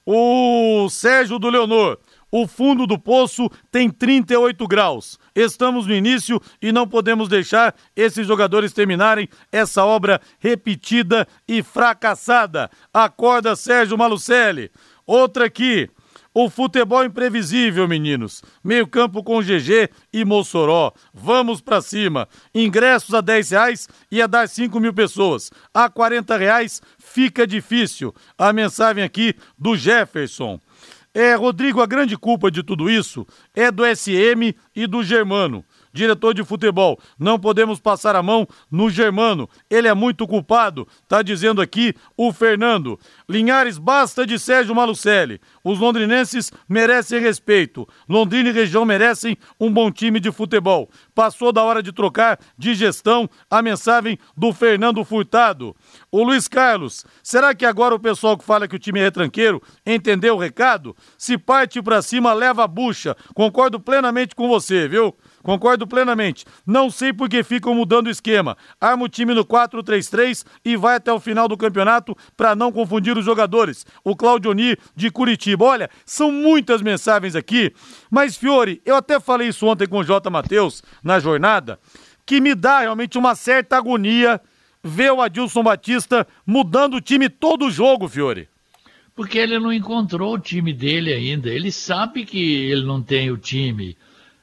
[0.06, 1.98] O Sérgio do Leonor,
[2.36, 5.20] o fundo do poço tem 38 graus.
[5.36, 12.68] Estamos no início e não podemos deixar esses jogadores terminarem essa obra repetida e fracassada.
[12.92, 14.68] Acorda, Sérgio Malucelli.
[15.06, 15.88] Outra aqui.
[16.36, 18.42] O futebol imprevisível, meninos.
[18.64, 20.92] Meio campo com GG e Mossoró.
[21.14, 22.28] Vamos para cima.
[22.52, 25.52] Ingressos a 10 reais e a dar 5 mil pessoas.
[25.72, 28.12] A 40 reais fica difícil.
[28.36, 30.58] A mensagem aqui do Jefferson.
[31.14, 33.24] É, Rodrigo, a grande culpa de tudo isso
[33.54, 35.64] é do SM e do Germano.
[35.94, 36.98] Diretor de futebol.
[37.18, 39.48] Não podemos passar a mão no Germano.
[39.70, 42.98] Ele é muito culpado, tá dizendo aqui o Fernando.
[43.28, 45.40] Linhares, basta de Sérgio Malucelli.
[45.62, 47.88] Os londrinenses merecem respeito.
[48.08, 50.90] Londrina e região merecem um bom time de futebol.
[51.14, 55.76] Passou da hora de trocar de gestão a mensagem do Fernando Furtado.
[56.10, 59.62] O Luiz Carlos, será que agora o pessoal que fala que o time é retranqueiro
[59.86, 60.96] entendeu o recado?
[61.16, 63.16] Se parte para cima, leva a bucha.
[63.34, 65.14] Concordo plenamente com você, viu?
[65.44, 66.46] Concordo plenamente.
[66.66, 68.56] Não sei por que ficam mudando o esquema.
[68.80, 73.16] Arma o time no 4-3-3 e vai até o final do campeonato para não confundir
[73.18, 73.84] os jogadores.
[74.02, 75.66] O Claudioni de Curitiba.
[75.66, 77.74] Olha, são muitas mensagens aqui,
[78.10, 80.30] mas Fiore, eu até falei isso ontem com o J.
[80.30, 81.78] Matheus na jornada,
[82.24, 84.40] que me dá realmente uma certa agonia
[84.82, 88.48] ver o Adilson Batista mudando o time todo o jogo, Fiore.
[89.14, 91.50] Porque ele não encontrou o time dele ainda.
[91.50, 93.94] Ele sabe que ele não tem o time.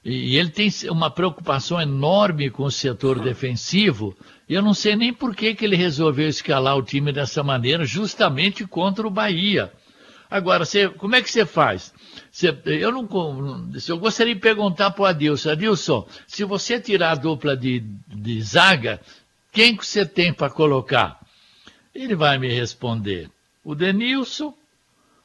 [0.04, 4.18] E ele tem uma preocupação enorme com o setor defensivo.
[4.50, 8.66] Eu não sei nem por que, que ele resolveu escalar o time dessa maneira, justamente
[8.66, 9.72] contra o Bahia.
[10.30, 11.94] Agora, você, como é que você faz?
[12.32, 15.52] Você, eu, não, eu gostaria de perguntar para o Adilson.
[15.52, 19.00] Adilson, se você tirar a dupla de, de zaga,
[19.52, 21.20] quem que você tem para colocar?
[21.94, 23.30] Ele vai me responder.
[23.64, 24.54] O Denilson,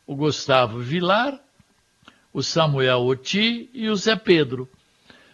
[0.06, 1.40] o Gustavo Vilar
[2.36, 4.68] o Samuel Oti e o Zé Pedro.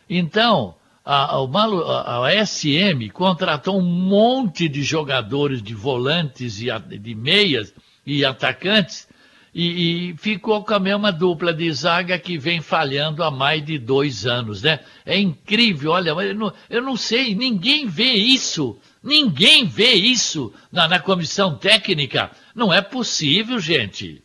[0.09, 7.75] Então, a, a, a, SM contratou um monte de jogadores de volantes e de meias
[8.07, 9.09] e atacantes
[9.53, 13.81] e, e, ficou com a mesma dupla de zaga que vem falhando há mais de
[13.81, 14.79] dois anos, né?
[15.05, 20.87] É incrível, olha, eu não, eu não sei, ninguém vê isso, ninguém vê isso na,
[20.87, 22.31] na comissão técnica.
[22.55, 24.23] Não é possível, gente.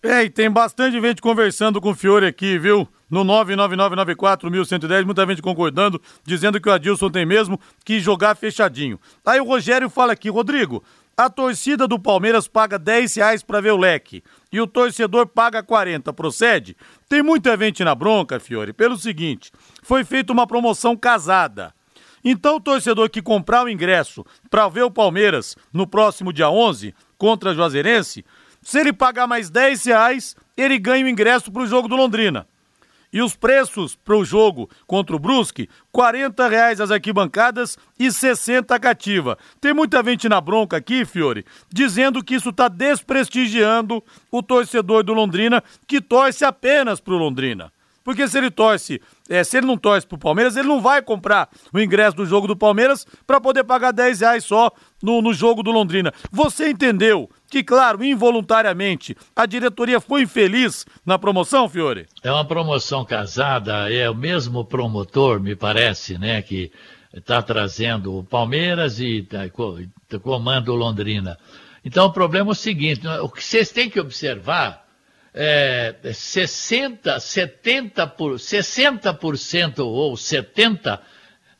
[0.00, 2.86] É, e tem bastante gente conversando com o Fiore aqui, viu?
[3.10, 9.00] No 99994-1110, muita gente concordando, dizendo que o Adilson tem mesmo que jogar fechadinho.
[9.26, 10.84] Aí o Rogério fala aqui, Rodrigo,
[11.16, 15.64] a torcida do Palmeiras paga 10 reais pra ver o leque e o torcedor paga
[15.64, 16.76] 40, procede?
[17.08, 19.50] Tem muita gente na bronca, Fiore, pelo seguinte,
[19.82, 21.74] foi feita uma promoção casada.
[22.22, 26.94] Então o torcedor que comprar o ingresso para ver o Palmeiras no próximo dia 11
[27.16, 28.24] contra a Juazeirense
[28.68, 32.46] se ele pagar mais 10 reais, ele ganha o ingresso para o jogo do Londrina.
[33.10, 38.74] E os preços para o jogo contra o Brusque, 40 reais as arquibancadas e 60
[38.74, 39.38] a cativa.
[39.58, 45.14] Tem muita gente na bronca aqui, Fiore, dizendo que isso está desprestigiando o torcedor do
[45.14, 47.72] Londrina, que torce apenas para o Londrina.
[48.04, 49.00] Porque se ele torce,
[49.30, 52.46] é, se ele não torce pro Palmeiras, ele não vai comprar o ingresso do jogo
[52.46, 54.70] do Palmeiras para poder pagar 10 reais só
[55.02, 56.12] no, no jogo do Londrina.
[56.30, 62.06] Você entendeu que, claro, involuntariamente, a diretoria foi infeliz na promoção, Fiore?
[62.22, 66.70] É uma promoção casada, é o mesmo promotor, me parece, né, que
[67.12, 69.48] está trazendo o Palmeiras e tá,
[70.20, 71.38] comanda o Londrina.
[71.84, 74.86] Então o problema é o seguinte, o que vocês têm que observar
[75.32, 81.00] é, 60, 70 por, 60% ou 70%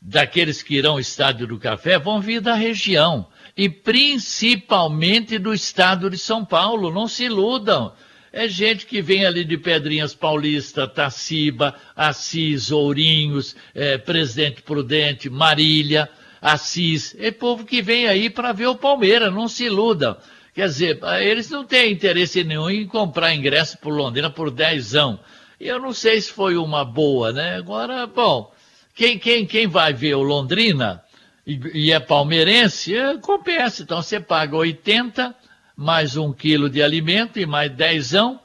[0.01, 3.27] daqueles que irão ao Estádio do Café vão vir da região
[3.59, 6.93] e principalmente do estado de São Paulo.
[6.93, 7.91] Não se iludam.
[8.31, 16.07] É gente que vem ali de Pedrinhas Paulista, Taciba, Assis, Ourinhos, é, Presidente Prudente, Marília,
[16.41, 17.13] Assis.
[17.19, 20.15] É povo que vem aí para ver o Palmeiras, não se iludam.
[20.55, 25.19] Quer dizer, eles não têm interesse nenhum em comprar ingresso por Londrina por dezão.
[25.59, 27.57] E eu não sei se foi uma boa, né?
[27.57, 28.53] Agora, bom,
[28.95, 31.03] quem, quem, quem vai ver o Londrina
[31.45, 33.83] e, e é palmeirense, é, compensa.
[33.83, 35.35] Então você paga 80
[35.79, 38.37] mais um quilo de alimento e mais dezão,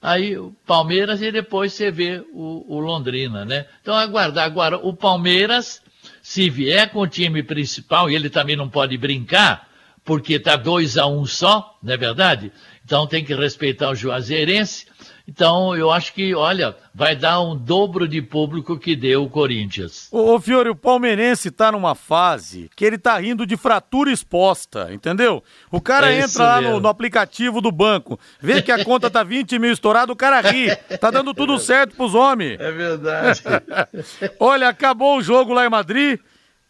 [0.00, 3.66] aí o Palmeiras e depois você vê o, o Londrina, né?
[3.82, 4.44] Então aguardar.
[4.44, 5.82] Agora, o Palmeiras,
[6.22, 9.68] se vier com o time principal, e ele também não pode brincar,
[10.04, 12.52] porque está 2 a 1 um só, não é verdade?
[12.84, 14.86] Então tem que respeitar o Juazeirense.
[15.28, 20.08] Então eu acho que, olha, vai dar um dobro de público que deu o Corinthians.
[20.12, 24.92] Ô, ô Fiore, o palmeirense está numa fase que ele tá rindo de fratura exposta,
[24.92, 25.42] entendeu?
[25.70, 29.24] O cara é entra lá no, no, aplicativo do banco, vê que a conta tá
[29.24, 30.74] 20 mil estourado, o cara ri.
[31.00, 32.60] Tá dando tudo certo pros homens.
[32.60, 33.42] É verdade.
[34.38, 36.20] olha, acabou o jogo lá em Madrid.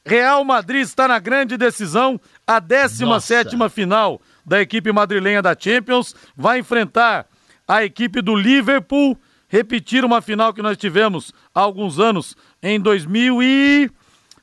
[0.05, 6.61] Real Madrid está na grande decisão, a 17 final da equipe madrilenha da Champions, vai
[6.61, 7.27] enfrentar
[7.67, 13.43] a equipe do Liverpool, repetir uma final que nós tivemos há alguns anos, em 2000
[13.43, 13.91] e...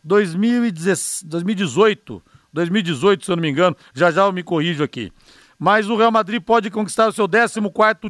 [0.04, 2.22] 2018,
[2.52, 5.12] 2018, se eu não me engano, já já eu me corrijo aqui.
[5.58, 7.62] mas o Real Madrid pode conquistar o seu 14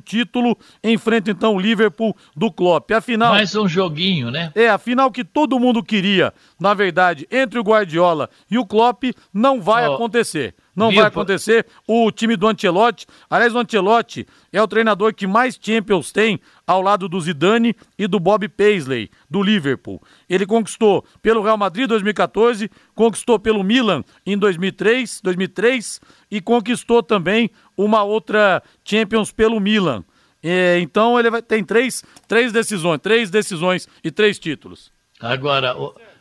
[0.03, 2.91] título, enfrenta então o Liverpool do Klopp.
[2.91, 4.51] Afinal, mais um joguinho, né?
[4.55, 9.61] É, afinal que todo mundo queria, na verdade, entre o Guardiola e o Klopp, não
[9.61, 9.93] vai oh.
[9.93, 10.55] acontecer.
[10.75, 11.65] Não Viu, vai acontecer.
[11.87, 16.81] O time do Ancelotti, aliás, o Ancelotti é o treinador que mais Champions tem ao
[16.81, 20.01] lado do Zidane e do Bob Paisley, do Liverpool.
[20.27, 26.01] Ele conquistou pelo Real Madrid em 2014, conquistou pelo Milan em 2003, 2003
[26.31, 30.03] e conquistou também uma outra Champions pelo Milan.
[30.41, 34.91] É, então ele vai, tem três, três decisões, três decisões e três títulos.
[35.19, 35.73] Agora,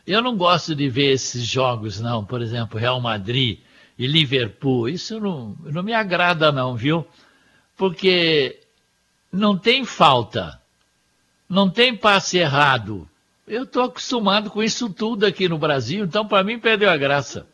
[0.07, 2.25] eu não gosto de ver esses jogos, não.
[2.25, 3.59] Por exemplo, Real Madrid
[4.03, 4.89] e Liverpool.
[4.89, 7.07] Isso não, não me agrada, não, viu?
[7.77, 8.59] Porque
[9.33, 10.61] não tem falta,
[11.49, 13.09] não tem passe errado.
[13.47, 17.47] Eu estou acostumado com isso tudo aqui no Brasil, então para mim perdeu a graça.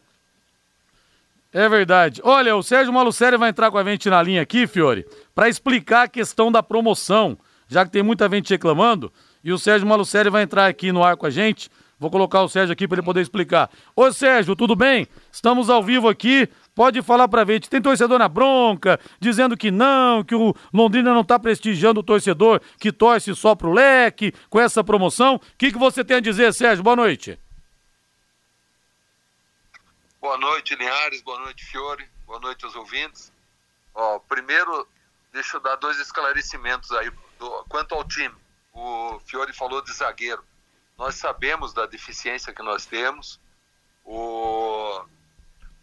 [1.52, 2.22] É verdade.
[2.24, 6.04] Olha, o Sérgio Malucério vai entrar com a gente na linha aqui, Fiore, para explicar
[6.04, 7.36] a questão da promoção,
[7.68, 9.12] já que tem muita gente reclamando,
[9.44, 12.48] e o Sérgio Malucério vai entrar aqui no ar com a gente Vou colocar o
[12.48, 13.68] Sérgio aqui para ele poder explicar.
[13.96, 15.08] Ô Sérgio, tudo bem?
[15.32, 16.48] Estamos ao vivo aqui.
[16.72, 17.60] Pode falar para ver.
[17.60, 22.60] Tem torcedor na bronca, dizendo que não, que o Londrina não está prestigiando o torcedor
[22.78, 25.36] que torce só pro leque com essa promoção.
[25.36, 26.84] O que, que você tem a dizer, Sérgio?
[26.84, 27.36] Boa noite.
[30.20, 31.20] Boa noite, Linhares.
[31.22, 32.08] Boa noite, Fiore.
[32.24, 33.32] Boa noite aos ouvintes.
[33.92, 34.86] Ó, primeiro,
[35.32, 38.34] deixa eu dar dois esclarecimentos aí do, quanto ao time.
[38.72, 40.44] O Fiore falou de zagueiro.
[40.98, 43.40] Nós sabemos da deficiência que nós temos.
[44.04, 45.06] O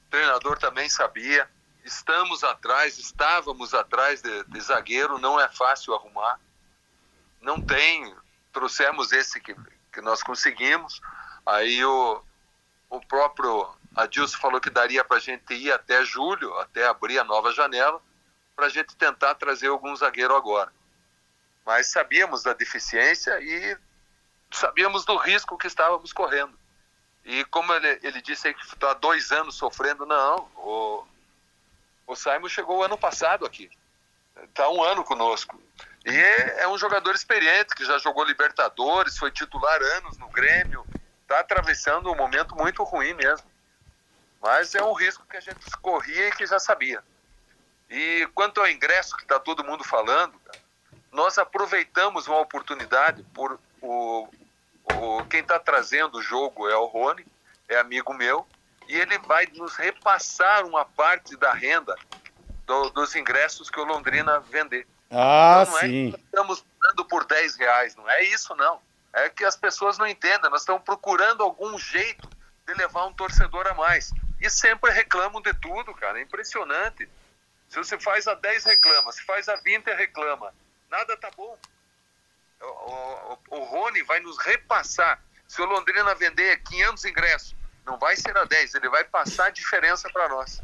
[0.09, 1.49] treinador também sabia.
[1.85, 5.17] Estamos atrás, estávamos atrás de, de zagueiro.
[5.17, 6.37] Não é fácil arrumar.
[7.39, 8.13] Não tem.
[8.51, 9.55] Trouxemos esse que,
[9.93, 11.01] que nós conseguimos.
[11.45, 12.21] Aí o,
[12.89, 17.23] o próprio Adilson falou que daria para a gente ir até julho, até abrir a
[17.23, 18.01] nova janela,
[18.53, 20.73] para a gente tentar trazer algum zagueiro agora.
[21.65, 23.77] Mas sabíamos da deficiência e
[24.55, 26.57] sabíamos do risco que estávamos correndo.
[27.23, 31.07] E como ele, ele disse que está dois anos sofrendo, não, o,
[32.07, 33.69] o Simon chegou ano passado aqui,
[34.43, 35.59] está um ano conosco.
[36.05, 40.85] E é, é um jogador experiente, que já jogou Libertadores, foi titular anos no Grêmio,
[41.23, 43.49] está atravessando um momento muito ruim mesmo.
[44.39, 47.03] Mas é um risco que a gente corria e que já sabia.
[47.89, 50.39] E quanto ao ingresso que está todo mundo falando,
[51.11, 54.27] nós aproveitamos uma oportunidade por o,
[54.85, 57.25] o quem está trazendo o jogo é o Rony,
[57.67, 58.47] é amigo meu,
[58.87, 61.95] e ele vai nos repassar uma parte da renda
[62.65, 64.87] do, dos ingressos que o Londrina vender.
[65.09, 66.09] Ah, então, não sim.
[66.09, 68.79] É que estamos dando por 10 reais, não é isso não.
[69.13, 72.29] É que as pessoas não entendem, nós estamos procurando algum jeito
[72.67, 74.11] de levar um torcedor a mais.
[74.41, 77.09] E sempre reclamam de tudo, cara, é impressionante.
[77.69, 80.53] Se você faz a 10 reclama, se faz a 20 reclama,
[80.89, 81.57] nada tá bom
[82.61, 85.21] o, o, Rony vai nos repassar.
[85.47, 89.49] Se o Londrina vender 500 ingressos, não vai ser a 10, ele vai passar a
[89.49, 90.61] diferença para nós.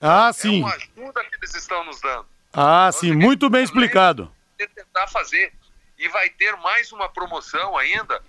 [0.00, 0.60] Ah, sim.
[0.60, 2.26] É uma ajuda que eles estão nos dando.
[2.52, 4.32] Ah, nós sim, muito bem explicado.
[4.56, 5.52] Tentar fazer.
[5.96, 8.22] E vai ter mais uma promoção ainda,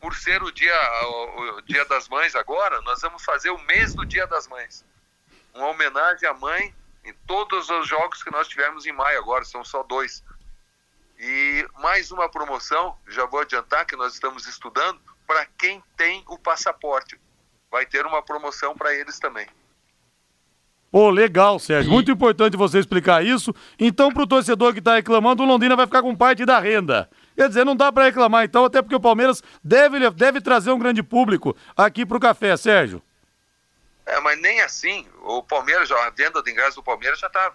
[0.00, 0.74] por ser o dia,
[1.04, 4.84] o, o dia das mães agora, nós vamos fazer o mês do dia das mães.
[5.54, 6.74] Uma homenagem à mãe
[7.06, 10.24] em todos os jogos que nós tivemos em maio agora, são só dois.
[11.18, 16.38] E mais uma promoção, já vou adiantar que nós estamos estudando, para quem tem o
[16.38, 17.18] passaporte.
[17.70, 19.46] Vai ter uma promoção para eles também.
[20.90, 21.90] Pô, legal, Sérgio.
[21.90, 23.54] Muito importante você explicar isso.
[23.78, 27.10] Então, para o torcedor que está reclamando, o Londrina vai ficar com parte da renda.
[27.34, 30.78] Quer dizer, não dá para reclamar, então, até porque o Palmeiras deve, deve trazer um
[30.78, 33.02] grande público aqui para o café, Sérgio.
[34.06, 35.06] É, mas nem assim.
[35.22, 37.52] O Palmeiras, a venda de ingresso do Palmeiras já está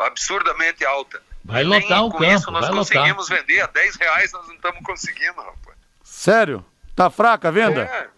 [0.00, 1.22] absurdamente alta.
[1.48, 3.38] Vai lotar o campo, isso nós vai conseguimos lotar.
[3.46, 5.78] vender a 10 reais, nós não estamos conseguindo, rapaz.
[6.04, 6.62] Sério?
[6.94, 7.84] Tá fraca a venda?
[7.84, 8.08] É.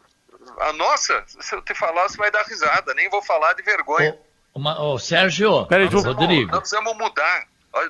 [0.58, 4.18] A nossa, se eu te falar, você vai dar risada, nem vou falar de vergonha.
[4.52, 6.50] Ô, uma, ô Sérgio, Peraí, nós Rodrigo.
[6.50, 7.44] Nós precisamos mudar,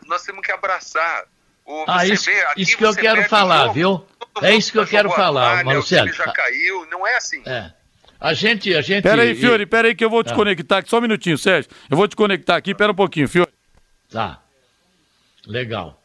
[0.06, 1.24] nós temos que abraçar.
[1.64, 4.06] O, ah, isso, vê, isso que eu quero falar, jogo, viu?
[4.42, 6.12] É isso que eu quero falar, Marcelo.
[6.12, 7.42] já caiu, não é assim.
[7.46, 7.72] É.
[8.20, 9.04] A gente, a gente...
[9.04, 10.36] Peraí, Fiore, peraí que eu vou te ah.
[10.36, 11.70] conectar aqui, só um minutinho, Sérgio.
[11.90, 13.50] Eu vou te conectar aqui, pera um pouquinho, Fiore.
[14.10, 14.42] Tá.
[15.46, 16.02] Legal.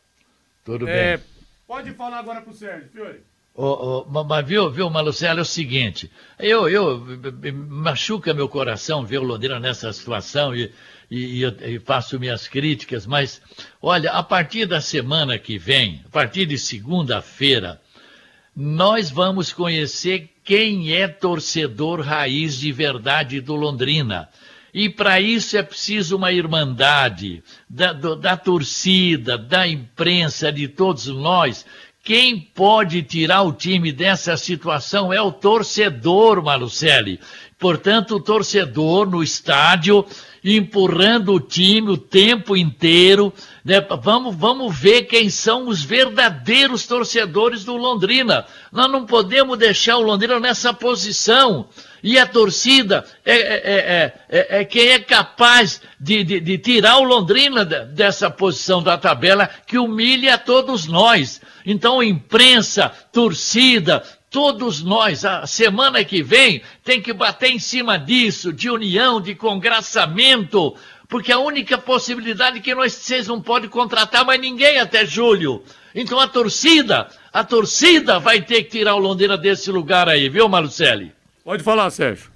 [0.63, 1.25] Tudo é, bem.
[1.67, 3.21] Pode falar agora pro Sérgio, Fiore.
[3.57, 7.01] Oh, oh, mas viu, viu, Malucelo, é o seguinte, eu, eu
[7.53, 10.73] machuca meu coração ver o Londrina nessa situação e,
[11.09, 13.41] e, e, faço minhas críticas, mas
[13.81, 17.81] olha, a partir da semana que vem, a partir de segunda-feira,
[18.53, 24.27] nós vamos conhecer quem é torcedor raiz de verdade do Londrina.
[24.77, 31.07] E para isso é preciso uma irmandade da, do, da torcida, da imprensa, de todos
[31.07, 31.65] nós.
[32.03, 37.21] Quem pode tirar o time dessa situação é o torcedor, Malucelli.
[37.57, 40.05] Portanto, o torcedor no estádio
[40.43, 43.33] empurrando o time o tempo inteiro.
[43.65, 43.81] Né?
[43.99, 48.45] Vamos, vamos ver quem são os verdadeiros torcedores do Londrina.
[48.71, 51.67] Nós não podemos deixar o Londrina nessa posição.
[52.03, 57.03] E a torcida é, é, é, é quem é capaz de, de, de, tirar o
[57.03, 61.41] Londrina dessa posição da tabela que humilha a todos nós.
[61.65, 68.53] Então, imprensa, torcida, todos nós, a semana que vem, tem que bater em cima disso,
[68.53, 70.75] de união, de congraçamento,
[71.15, 75.63] porque a única possibilidade é que nós vocês não podem contratar mais ninguém até julho.
[75.95, 80.49] Então a torcida, a torcida vai ter que tirar o Londrina desse lugar aí, viu,
[80.49, 81.09] Marcelo?
[81.41, 82.29] Pode falar, Sérgio.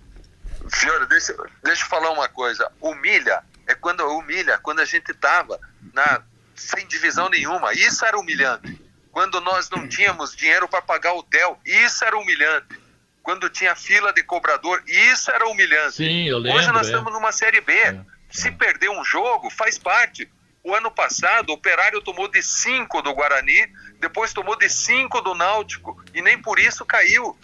[0.69, 2.71] Senhora, deixa, deixa eu falar uma coisa.
[2.79, 5.59] Humilha é quando humilha, quando a gente tava
[5.93, 6.21] na
[6.55, 7.73] sem divisão nenhuma.
[7.73, 8.81] Isso era humilhante.
[9.11, 12.79] Quando nós não tínhamos dinheiro para pagar o hotel, isso era humilhante.
[13.21, 15.97] Quando tinha fila de cobrador, isso era humilhante.
[15.97, 16.59] Sim, eu lembro.
[16.59, 16.91] Hoje nós é.
[16.91, 17.73] estamos numa série B.
[17.73, 17.99] É,
[18.29, 20.29] Se perder um jogo, faz parte.
[20.63, 23.67] O ano passado, o Operário tomou de 5 do Guarani,
[23.99, 27.37] depois tomou de 5 do Náutico, e nem por isso caiu.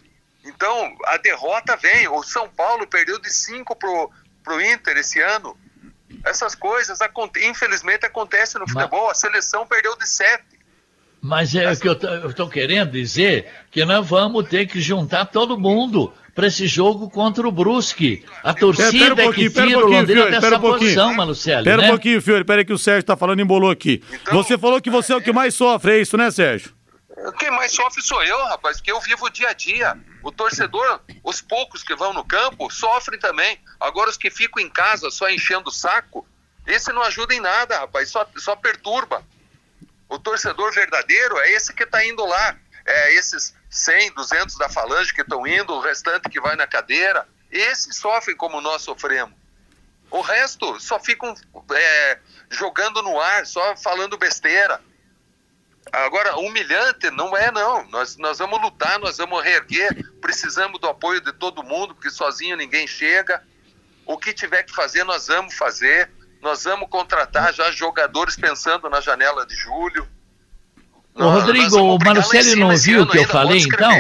[0.44, 2.08] Então, a derrota vem.
[2.08, 4.12] O São Paulo perdeu de 5 pro,
[4.44, 5.58] pro Inter esse ano.
[6.24, 7.00] Essas coisas,
[7.42, 9.10] infelizmente, acontecem no futebol.
[9.10, 10.44] A seleção perdeu de 7.
[11.22, 15.58] Mas é o que eu estou querendo dizer que nós vamos ter que juntar todo
[15.58, 18.26] mundo para esse jogo contra o Brusque.
[18.44, 21.64] A torcida um é que tira um o Londrina Fiore, dessa um posição, Malucelli.
[21.64, 21.88] Pera né?
[21.88, 24.04] um pouquinho, Fiore, pera aí que o Sérgio está falando embolou aqui.
[24.22, 26.76] Então, você falou que você é o que mais sofre, é isso, né, Sérgio?
[27.40, 29.98] Quem mais sofre sou eu, rapaz, porque eu vivo o dia a dia.
[30.22, 33.58] O torcedor, os poucos que vão no campo, sofrem também.
[33.80, 36.28] Agora os que ficam em casa só enchendo o saco,
[36.68, 39.24] esse não ajuda em nada, rapaz, só, só perturba.
[40.10, 42.58] O torcedor verdadeiro é esse que está indo lá.
[42.86, 47.28] É esses 100, 200 da falange que estão indo, o restante que vai na cadeira.
[47.52, 49.36] Esses sofrem como nós sofremos.
[50.12, 51.34] O resto só ficam
[51.74, 52.20] é,
[52.50, 54.80] jogando no ar, só falando besteira.
[55.92, 57.88] Agora, humilhante não é, não.
[57.90, 59.94] Nós, nós vamos lutar, nós vamos reerguer.
[60.20, 63.44] Precisamos do apoio de todo mundo, porque sozinho ninguém chega.
[64.06, 66.10] O que tiver que fazer, nós vamos fazer.
[66.42, 70.08] Nós vamos contratar já jogadores pensando na janela de julho.
[71.16, 73.92] Ô, Rodrigo, o Marcelo não ouviu o que eu falei, então?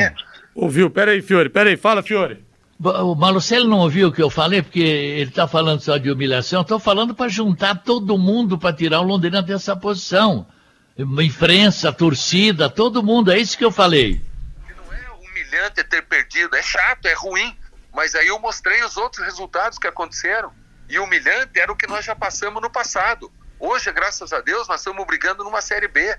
[0.53, 2.45] Ouviu, peraí, Fiore, peraí, fala, Fiore.
[2.79, 6.61] O Marcelo não ouviu o que eu falei, porque ele está falando só de humilhação.
[6.61, 10.45] Estou falando para juntar todo mundo para tirar o Londrina dessa posição
[10.97, 14.21] imprensa, torcida, todo mundo, é isso que eu falei.
[14.75, 17.55] Não é humilhante ter perdido, é chato, é ruim,
[17.93, 20.51] mas aí eu mostrei os outros resultados que aconteceram.
[20.87, 23.31] E humilhante era o que nós já passamos no passado.
[23.59, 26.15] Hoje, graças a Deus, nós estamos brigando numa Série B.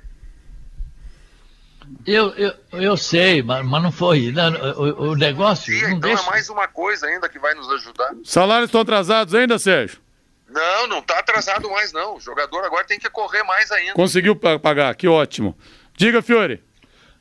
[2.07, 4.33] Eu, eu, eu sei, mas, mas não foi.
[4.33, 5.73] Não, o, o, negócio.
[5.73, 6.23] Sim, então deixa...
[6.23, 8.15] é mais uma coisa ainda que vai nos ajudar.
[8.25, 10.01] Salários estão atrasados ainda, Sérgio?
[10.49, 12.17] Não, não está atrasado mais não.
[12.17, 13.95] O jogador agora tem que correr mais ainda.
[13.95, 15.57] Conseguiu pagar, que ótimo.
[15.97, 16.63] Diga, Fiore.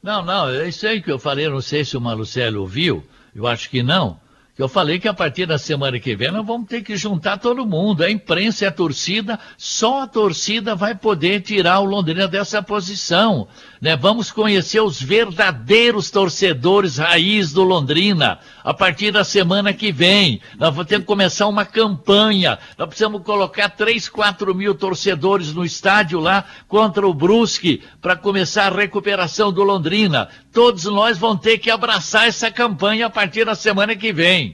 [0.01, 3.03] Não, não, é isso aí que eu falei, não sei se o Malucelli ouviu,
[3.35, 4.19] eu acho que não.
[4.57, 7.65] Eu falei que a partir da semana que vem nós vamos ter que juntar todo
[7.65, 12.63] mundo, a imprensa e a torcida, só a torcida vai poder tirar o Londrina dessa
[12.63, 13.49] posição.
[13.81, 13.97] Né?
[13.97, 20.39] Vamos conhecer os verdadeiros torcedores raiz do Londrina a partir da semana que vem.
[20.57, 22.57] Nós vamos ter que começar uma campanha.
[22.77, 28.71] Nós precisamos colocar 3, 4 mil torcedores no estádio lá contra o Brusque para começar
[28.71, 30.29] a recuperação do Londrina.
[30.53, 34.44] Todos nós vamos ter que abraçar essa campanha a partir da semana que vem.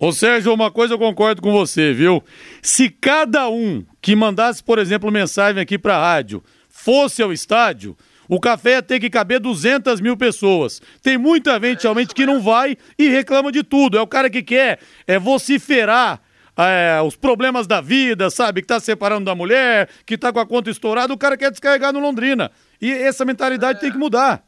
[0.00, 2.22] Ô Sérgio, uma coisa eu concordo com você, viu?
[2.62, 7.96] Se cada um que mandasse, por exemplo, mensagem aqui para a rádio fosse ao estádio,
[8.28, 10.80] o café ia ter que caber 200 mil pessoas.
[11.02, 13.98] Tem muita gente realmente que não vai e reclama de tudo.
[13.98, 16.20] É o cara que quer é vociferar
[16.56, 18.60] é, os problemas da vida, sabe?
[18.60, 21.92] Que tá separando da mulher, que tá com a conta estourada, o cara quer descarregar
[21.92, 22.52] no Londrina.
[22.80, 23.80] E essa mentalidade é.
[23.80, 24.44] tem que mudar.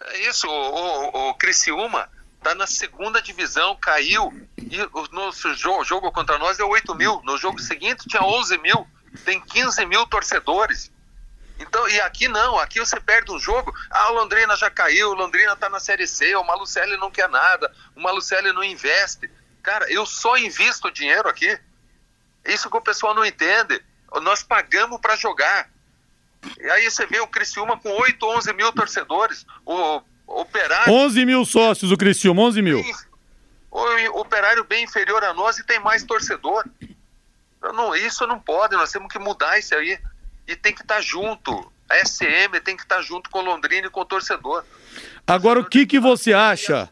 [0.00, 2.08] É isso, o, o, o Criciúma
[2.42, 4.32] tá na segunda divisão, caiu.
[4.58, 7.22] E o nosso jogo, jogo contra nós é 8 mil.
[7.24, 8.86] No jogo seguinte tinha 11 mil.
[9.24, 10.90] Tem 15 mil torcedores.
[11.58, 15.68] Então, e aqui não, aqui você perde um jogo, ah, Londrina já caiu, Londrina tá
[15.68, 19.30] na Série C, o Malucelli não quer nada, o Malucelli não investe.
[19.62, 21.56] Cara, eu só invisto dinheiro aqui.
[22.44, 23.80] Isso que o pessoal não entende.
[24.22, 25.70] Nós pagamos para jogar.
[26.58, 29.46] E aí você vê o Criciúma com 8, 11 mil torcedores.
[29.64, 30.92] O Operário...
[30.92, 32.82] 11 mil sócios o Criciúma, 11 mil.
[33.70, 36.64] o Operário bem inferior a nós e tem mais torcedor.
[37.62, 39.98] Não, isso não pode, nós temos que mudar isso aí.
[40.46, 41.72] E tem que estar tá junto.
[41.88, 44.64] A SM tem que estar tá junto com o Londrina e com o torcedor.
[45.26, 46.88] Agora o que que você acha?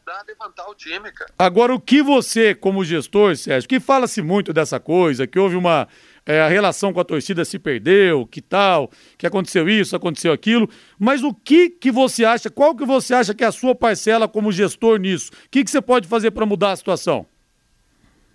[1.39, 5.89] Agora o que você, como gestor, Sérgio, que fala-se muito dessa coisa, que houve uma
[6.31, 10.71] é, a relação com a torcida se perdeu, que tal, que aconteceu isso, aconteceu aquilo,
[10.97, 14.29] mas o que que você acha, qual que você acha que é a sua parcela
[14.29, 15.33] como gestor nisso?
[15.33, 17.27] O que que você pode fazer para mudar a situação?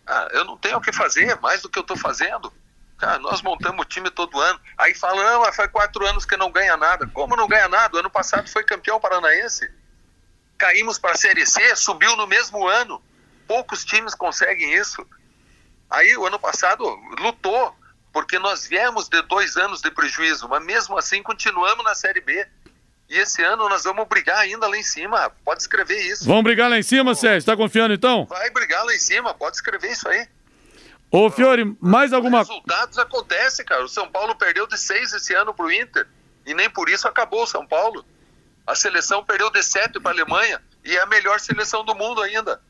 [0.06, 2.52] Ah, eu não tenho o que fazer, mais do que eu estou fazendo.
[2.98, 4.60] Cara, nós montamos o time todo ano.
[4.78, 7.08] Aí falam, não, mas faz quatro anos que não ganha nada.
[7.08, 8.00] Como não ganha nada?
[8.00, 9.70] Ano passado foi campeão paranaense.
[10.58, 13.02] Caímos para a Série C, subiu no mesmo ano.
[13.48, 15.06] Poucos times conseguem isso.
[15.90, 16.84] Aí o ano passado
[17.20, 17.74] lutou,
[18.16, 22.48] porque nós viemos de dois anos de prejuízo, mas mesmo assim continuamos na Série B.
[23.10, 25.30] E esse ano nós vamos brigar ainda lá em cima.
[25.44, 26.24] Pode escrever isso.
[26.24, 27.40] Vamos brigar lá em cima, Sérgio?
[27.40, 28.24] Está confiando então?
[28.28, 30.30] Vai brigar lá em cima, pode escrever isso aí.
[31.12, 32.54] Ô, Fiore, mais alguma coisa?
[32.54, 33.84] resultados acontecem, cara.
[33.84, 36.08] O São Paulo perdeu de seis esse ano pro Inter.
[36.46, 38.06] E nem por isso acabou o São Paulo.
[38.66, 40.64] A seleção perdeu de sete para a Alemanha.
[40.86, 42.62] E é a melhor seleção do mundo ainda.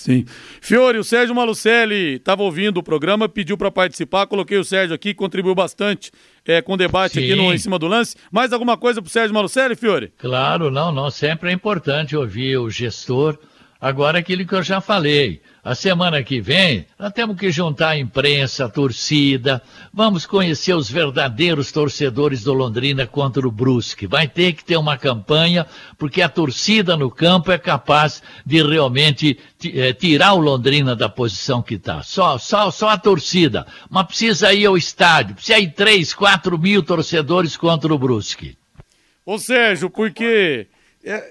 [0.00, 0.24] Sim.
[0.60, 5.14] Fiore, o Sérgio Malucelli estava ouvindo o programa, pediu para participar, coloquei o Sérgio aqui,
[5.14, 6.10] contribuiu bastante
[6.44, 7.24] é, com o debate Sim.
[7.24, 8.16] aqui no Em Cima do Lance.
[8.30, 10.12] Mais alguma coisa para o Sérgio Malucelli, Fiore?
[10.18, 11.10] Claro, não, não.
[11.10, 13.38] Sempre é importante ouvir o gestor.
[13.80, 15.40] Agora, aquilo que eu já falei.
[15.66, 19.60] A semana que vem, nós temos que juntar a imprensa, a torcida,
[19.92, 24.06] vamos conhecer os verdadeiros torcedores do Londrina contra o Brusque.
[24.06, 25.66] Vai ter que ter uma campanha,
[25.98, 29.40] porque a torcida no campo é capaz de realmente
[29.74, 32.00] é, tirar o Londrina da posição que está.
[32.04, 33.66] Só, só, só a torcida.
[33.90, 38.56] Mas precisa ir ao estádio, precisa ir 3, 4 mil torcedores contra o Brusque.
[39.24, 40.68] Ô Sérgio, porque...
[41.02, 41.28] É...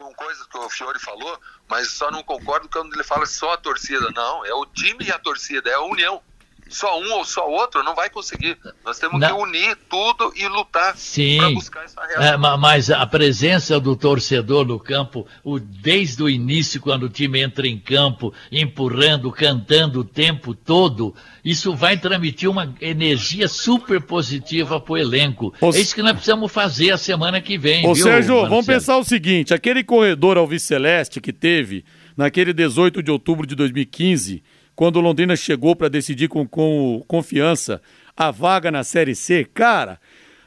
[0.00, 1.38] Com coisas que o Fiore falou,
[1.68, 4.10] mas só não concordo quando ele fala só a torcida.
[4.12, 6.22] Não, é o time e a torcida, é a união.
[6.70, 8.56] Só um ou só outro não vai conseguir.
[8.84, 9.28] Nós temos não.
[9.28, 12.22] que unir tudo e lutar para buscar essa reação.
[12.22, 17.42] É, mas a presença do torcedor no campo, o, desde o início, quando o time
[17.42, 21.14] entra em campo, empurrando, cantando o tempo todo,
[21.44, 25.52] isso vai transmitir uma energia super positiva para o elenco.
[25.60, 27.84] Ô, é isso que nós precisamos fazer a semana que vem.
[27.84, 28.48] Ô, viu, Sérgio, Marcelo?
[28.48, 31.84] vamos pensar o seguinte: aquele corredor ao Celeste que teve
[32.16, 34.42] naquele 18 de outubro de 2015,
[34.80, 37.82] quando o Londrina chegou para decidir com, com confiança
[38.16, 40.00] a vaga na Série C, cara.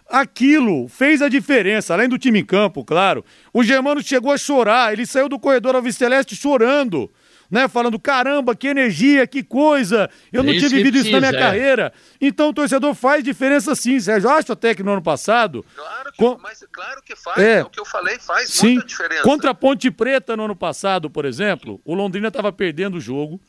[0.10, 3.24] Aquilo fez a diferença, além do time em campo, claro.
[3.54, 7.12] O Germano chegou a chorar, ele saiu do corredor ao Celeste chorando
[7.54, 7.68] né?
[7.68, 11.38] Falando, caramba, que energia, que coisa, eu não tinha vivido isso na minha é.
[11.38, 11.94] carreira.
[12.20, 14.28] Então o torcedor faz diferença sim, Sérgio.
[14.28, 15.64] Eu acho até que no ano passado.
[15.76, 16.38] Claro que, com...
[16.42, 18.74] mas, claro que faz, é, é o que eu falei, faz sim.
[18.74, 19.22] muita diferença.
[19.22, 23.40] Contra a Ponte Preta no ano passado, por exemplo, o Londrina estava perdendo o jogo.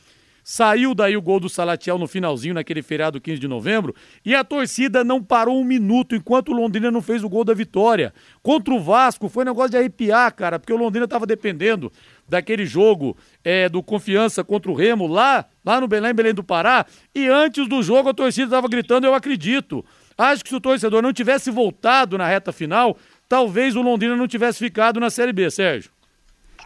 [0.46, 4.44] Saiu daí o gol do Salatiel no finalzinho, naquele feriado 15 de novembro, e a
[4.44, 8.12] torcida não parou um minuto enquanto o Londrina não fez o gol da vitória.
[8.42, 11.90] Contra o Vasco, foi um negócio de arrepiar, cara, porque o Londrina estava dependendo
[12.28, 16.84] daquele jogo é, do Confiança contra o Remo lá, lá no Belém, Belém do Pará,
[17.14, 19.82] e antes do jogo a torcida estava gritando, eu acredito.
[20.16, 24.28] Acho que se o torcedor não tivesse voltado na reta final, talvez o Londrina não
[24.28, 25.90] tivesse ficado na Série B, Sérgio.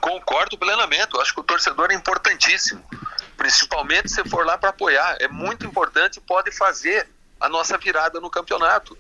[0.01, 2.83] Concordo plenamente, acho que o torcedor é importantíssimo
[3.39, 5.17] principalmente se for lá para apoiar.
[5.21, 7.09] É muito importante, pode fazer
[7.41, 8.99] a nossa virada no campeonato.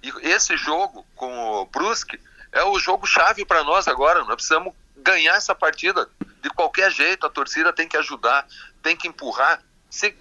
[0.00, 2.18] E esse jogo com o Brusque
[2.52, 4.20] é o jogo chave para nós agora.
[4.20, 6.08] Nós precisamos ganhar essa partida
[6.40, 7.26] de qualquer jeito.
[7.26, 8.46] A torcida tem que ajudar,
[8.80, 9.60] tem que empurrar.
[9.90, 10.16] Se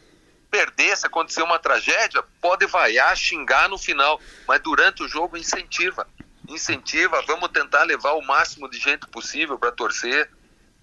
[0.49, 6.07] perder, se acontecer uma tragédia, pode vaiar, xingar no final, mas durante o jogo incentiva.
[6.47, 10.27] Incentiva, vamos tentar levar o máximo de gente possível para torcer.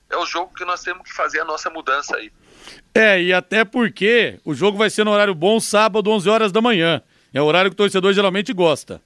[0.09, 2.32] É o jogo que nós temos que fazer a nossa mudança aí.
[2.94, 6.62] É, e até porque o jogo vai ser no horário bom, sábado, 11 horas da
[6.62, 7.02] manhã.
[7.32, 9.02] É o horário que o torcedor geralmente gosta.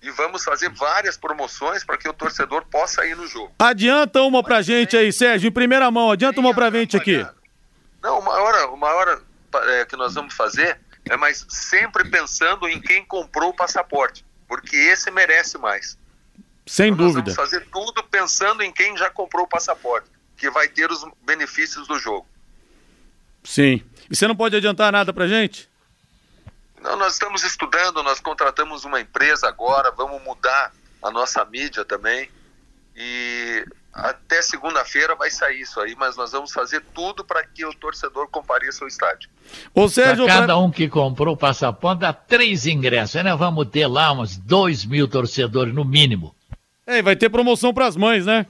[0.00, 3.52] E vamos fazer várias promoções para que o torcedor possa ir no jogo.
[3.58, 6.10] Adianta uma pra gente aí, Sérgio, em primeira mão.
[6.10, 7.24] Adianta uma pra gente aqui.
[8.02, 9.20] Não, uma hora, uma hora
[9.54, 10.78] é, que nós vamos fazer
[11.08, 15.98] é mais sempre pensando em quem comprou o passaporte, porque esse merece mais.
[16.66, 17.30] Sem então, dúvida.
[17.30, 20.08] Nós vamos fazer tudo pensando em quem já comprou o passaporte
[20.42, 22.26] que vai ter os benefícios do jogo.
[23.44, 23.80] Sim.
[24.10, 25.70] E você não pode adiantar nada pra gente?
[26.80, 32.28] Não, nós estamos estudando, nós contratamos uma empresa agora, vamos mudar a nossa mídia também.
[32.96, 37.72] E até segunda-feira vai sair isso aí, mas nós vamos fazer tudo para que o
[37.72, 39.30] torcedor compareça ao estádio.
[39.72, 43.32] Ou seja, pra cada um que comprou o passaporte dá três ingressos, né?
[43.36, 46.34] Vamos ter lá uns dois mil torcedores no mínimo.
[46.84, 48.44] É, vai ter promoção para as mães, né?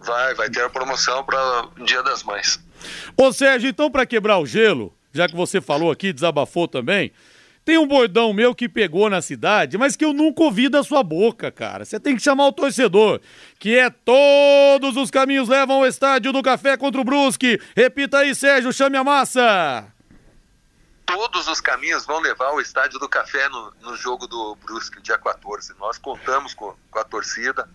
[0.00, 2.58] Vai, vai ter a promoção para o Dia das Mães.
[3.16, 7.12] Ô Sérgio, então para quebrar o gelo, já que você falou aqui, desabafou também.
[7.64, 11.02] Tem um bordão meu que pegou na cidade, mas que eu nunca ouvi da sua
[11.02, 11.84] boca, cara.
[11.84, 13.20] Você tem que chamar o torcedor,
[13.58, 17.60] que é todos os caminhos levam ao estádio do Café contra o Brusque.
[17.76, 19.86] Repita aí, Sérgio, chame a massa.
[21.04, 25.18] Todos os caminhos vão levar ao estádio do Café no, no jogo do Brusque, dia
[25.18, 25.74] 14.
[25.78, 27.68] Nós contamos com, com a torcida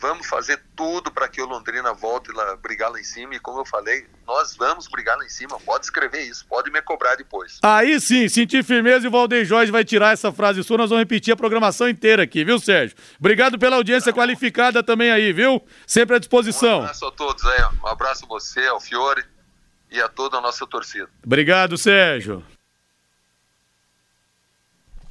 [0.00, 3.34] Vamos fazer tudo para que o Londrina volte lá, brigar lá em cima.
[3.34, 5.60] E como eu falei, nós vamos brigar lá em cima.
[5.60, 7.58] Pode escrever isso, pode me cobrar depois.
[7.62, 10.78] Aí sim, sentir firmeza e o Valdeir Jorge vai tirar essa frase sua.
[10.78, 12.96] Nós vamos repetir a programação inteira aqui, viu, Sérgio?
[13.18, 15.62] Obrigado pela audiência qualificada também aí, viu?
[15.86, 16.78] Sempre à disposição.
[16.78, 17.62] Um abraço a todos aí.
[17.84, 19.22] Um abraço a você, ao Fiore
[19.90, 21.10] e a toda a nossa torcida.
[21.22, 22.42] Obrigado, Sérgio.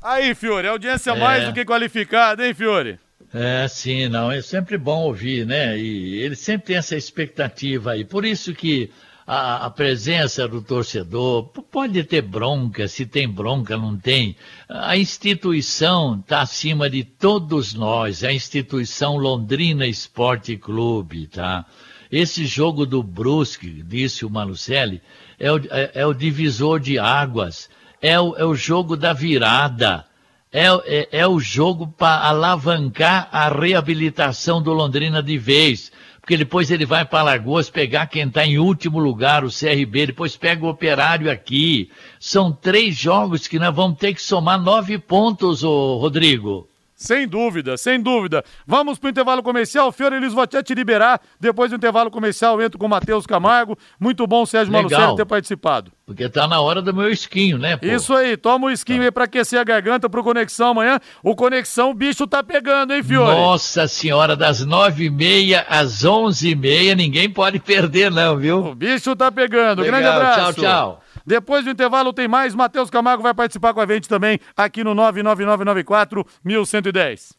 [0.02, 1.20] Aí, Fiore, audiência é.
[1.20, 3.00] mais do que qualificada, hein, Fiore?
[3.32, 5.77] É, sim, não, é sempre bom ouvir, né?
[5.77, 8.03] E ele sempre tem essa expectativa aí.
[8.03, 8.89] Por isso que
[9.27, 14.36] a, a, presença do torcedor pode ter bronca, se tem bronca, não tem.
[14.67, 21.67] A instituição está acima de todos nós, a instituição Londrina Esporte Clube, tá?
[22.11, 24.99] Esse jogo do Brusque, disse o Malucelli,
[25.39, 27.69] é o, é, é o divisor de águas,
[28.01, 30.09] é o, é o jogo da virada
[30.52, 35.91] é, é, é o jogo para alavancar a reabilitação do Londrina de vez.
[36.20, 40.38] Porque depois ele vai para Lagoas pegar quem está em último lugar, o CRB, depois
[40.38, 41.89] pega o Operário aqui.
[42.20, 46.68] São três jogos que nós vamos ter que somar nove pontos, ô Rodrigo.
[47.00, 48.43] Sem dúvida, sem dúvida.
[48.68, 49.89] Vamos para o intervalo comercial.
[49.89, 51.22] Fiore Elis, vou até te liberar.
[51.39, 53.78] Depois do intervalo comercial, entro com o Matheus Camargo.
[53.97, 55.93] Muito bom, Sérgio Malucelli, ter participado.
[56.06, 57.86] Porque tá na hora do meu esquinho, né, pô?
[57.86, 59.06] Isso aí, toma o esquinho tá.
[59.06, 61.00] aí para aquecer a garganta pro Conexão amanhã.
[61.24, 63.34] O Conexão, o bicho tá pegando, hein, Fiore?
[63.34, 68.58] Nossa senhora, das nove e meia às onze e meia, ninguém pode perder não, viu?
[68.66, 69.84] O bicho tá pegando.
[69.84, 70.02] Legal.
[70.02, 70.54] Grande abraço.
[70.56, 71.04] Tchau, tchau.
[71.30, 72.55] Depois do intervalo tem mais.
[72.55, 77.36] Matheus Camargo vai participar com a gente também aqui no 99994 1110.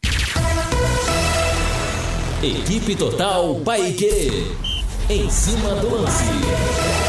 [2.41, 4.47] Equipe Total Paique.
[5.09, 7.00] Em cima do lance.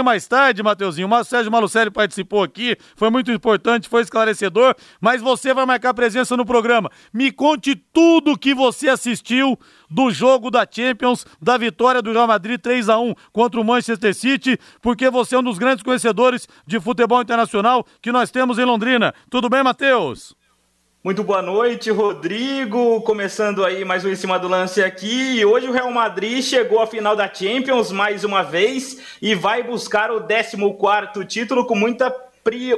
[0.00, 5.54] Mais tarde, Mateuzinho, o Sérgio Malucelli participou aqui, foi muito importante, foi esclarecedor, mas você
[5.54, 6.90] vai marcar presença no programa.
[7.12, 9.56] Me conte tudo que você assistiu
[9.88, 14.12] do jogo da Champions, da vitória do Real Madrid 3 a 1 contra o Manchester
[14.12, 18.64] City, porque você é um dos grandes conhecedores de futebol internacional que nós temos em
[18.64, 19.14] Londrina.
[19.30, 20.34] Tudo bem, Matheus?
[21.04, 23.00] Muito boa noite, Rodrigo.
[23.00, 25.40] Começando aí mais um em cima do lance aqui.
[25.40, 29.64] E hoje o Real Madrid chegou à final da Champions mais uma vez e vai
[29.64, 32.08] buscar o 14 título com muita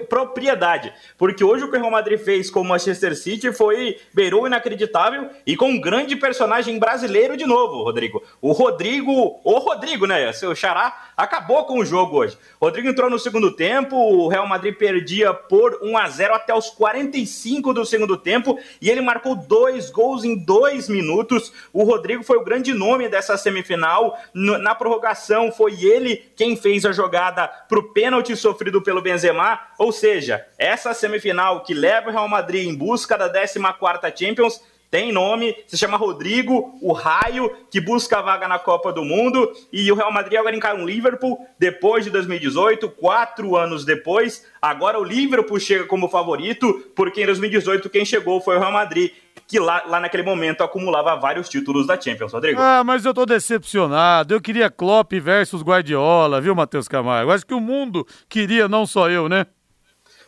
[0.08, 0.92] propriedade.
[1.16, 5.28] Porque hoje o que o Real Madrid fez com o Manchester City foi beirou inacreditável
[5.46, 8.22] e com um grande personagem brasileiro de novo, Rodrigo.
[8.40, 10.32] O Rodrigo, o Rodrigo, né?
[10.32, 12.36] Seu xará acabou com o jogo hoje.
[12.60, 16.70] Rodrigo entrou no segundo tempo, o Real Madrid perdia por 1 a 0 até os
[16.70, 21.52] 45 do segundo tempo e ele marcou dois gols em dois minutos.
[21.72, 24.18] O Rodrigo foi o grande nome dessa semifinal.
[24.34, 29.92] Na prorrogação foi ele quem fez a jogada para o pênalti sofrido pelo Benzema ou
[29.92, 34.60] seja, essa semifinal que leva o Real Madrid em busca da 14ª Champions
[34.90, 39.52] tem nome, se chama Rodrigo, o Raio, que busca a vaga na Copa do Mundo,
[39.72, 44.46] e o Real Madrid agora encara um Liverpool depois de 2018, quatro anos depois.
[44.62, 49.10] Agora o Liverpool chega como favorito, porque em 2018 quem chegou foi o Real Madrid
[49.46, 52.60] que lá, lá naquele momento acumulava vários títulos da Champions, Rodrigo.
[52.60, 54.34] Ah, mas eu tô decepcionado.
[54.34, 57.30] Eu queria Klopp versus Guardiola, viu, Matheus Camargo?
[57.30, 59.46] Acho que o mundo queria, não só eu, né?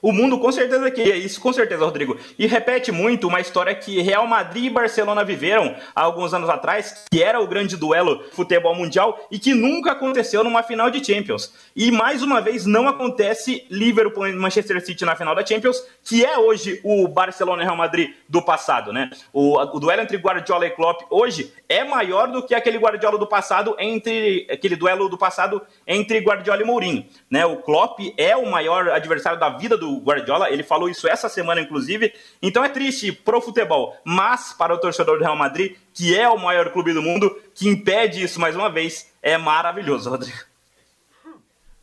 [0.06, 2.16] O mundo com certeza que é isso, com certeza, Rodrigo.
[2.38, 7.06] E repete muito uma história que Real Madrid e Barcelona viveram há alguns anos atrás,
[7.10, 11.52] que era o grande duelo futebol mundial e que nunca aconteceu numa final de Champions.
[11.74, 16.24] E mais uma vez não acontece Liverpool e Manchester City na final da Champions, que
[16.24, 19.10] é hoje o Barcelona e Real Madrid do passado, né?
[19.32, 23.26] O, o duelo entre Guardiola e Klopp hoje é maior do que aquele Guardiola do
[23.26, 27.44] passado entre aquele duelo do passado entre Guardiola e Mourinho, né?
[27.44, 31.60] O Klopp é o maior adversário da vida do Guardiola, ele falou isso essa semana,
[31.60, 32.12] inclusive.
[32.40, 36.38] Então é triste pro futebol, mas para o torcedor do Real Madrid, que é o
[36.38, 40.55] maior clube do mundo, que impede isso mais uma vez, é maravilhoso, Rodrigo.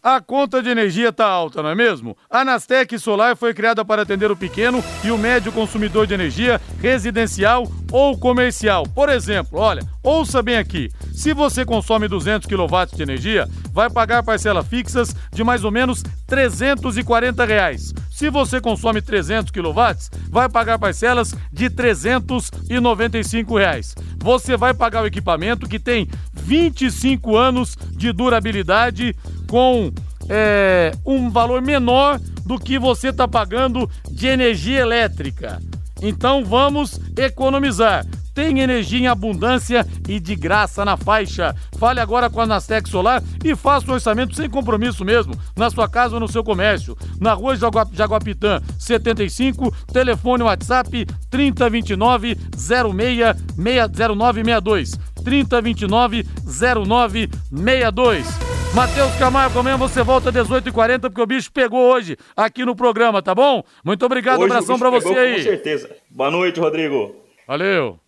[0.05, 2.17] A conta de energia está alta, não é mesmo?
[2.29, 6.59] A Nastec Solar foi criada para atender o pequeno e o médio consumidor de energia
[6.81, 8.83] residencial ou comercial.
[8.93, 10.91] Por exemplo, olha, ouça bem aqui.
[11.13, 16.03] Se você consome 200 kW de energia, vai pagar parcelas fixas de mais ou menos
[16.27, 17.93] 340 reais.
[18.23, 19.81] Se você consome 300 kW,
[20.29, 23.93] vai pagar parcelas de 395 reais.
[24.17, 29.13] Você vai pagar o equipamento que tem 25 anos de durabilidade
[29.49, 29.91] com
[30.29, 35.61] é, um valor menor do que você está pagando de energia elétrica.
[36.01, 38.05] Então vamos economizar.
[38.33, 41.55] Tem energia em abundância e de graça na faixa.
[41.77, 45.87] Fale agora com a Nastec Solar e faça o orçamento sem compromisso mesmo, na sua
[45.87, 46.97] casa ou no seu comércio.
[47.19, 54.97] Na rua Jaguapitã, 75, telefone WhatsApp 3029 060962.
[55.23, 58.25] 3029 0962.
[58.73, 63.21] Matheus Camargo, amanhã você volta às 18h40 porque o bicho pegou hoje aqui no programa,
[63.21, 63.63] tá bom?
[63.85, 65.35] Muito obrigado, Hoje abração pra você aí.
[65.35, 65.95] Com certeza.
[66.09, 67.15] Boa noite, Rodrigo.
[67.47, 68.02] Valeu.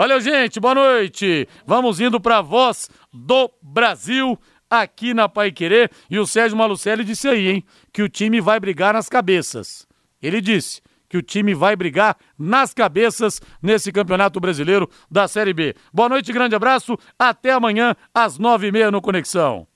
[0.00, 0.58] Valeu, gente.
[0.58, 1.46] Boa noite.
[1.66, 4.40] Vamos indo para a voz do Brasil
[4.70, 5.90] aqui na Pai Querer.
[6.10, 9.86] E o Sérgio Malucelli disse aí, hein, que o time vai brigar nas cabeças.
[10.22, 15.74] Ele disse que o time vai brigar nas cabeças nesse Campeonato Brasileiro da Série B.
[15.92, 16.96] Boa noite, grande abraço.
[17.18, 19.66] Até amanhã às nove e meia no Conexão.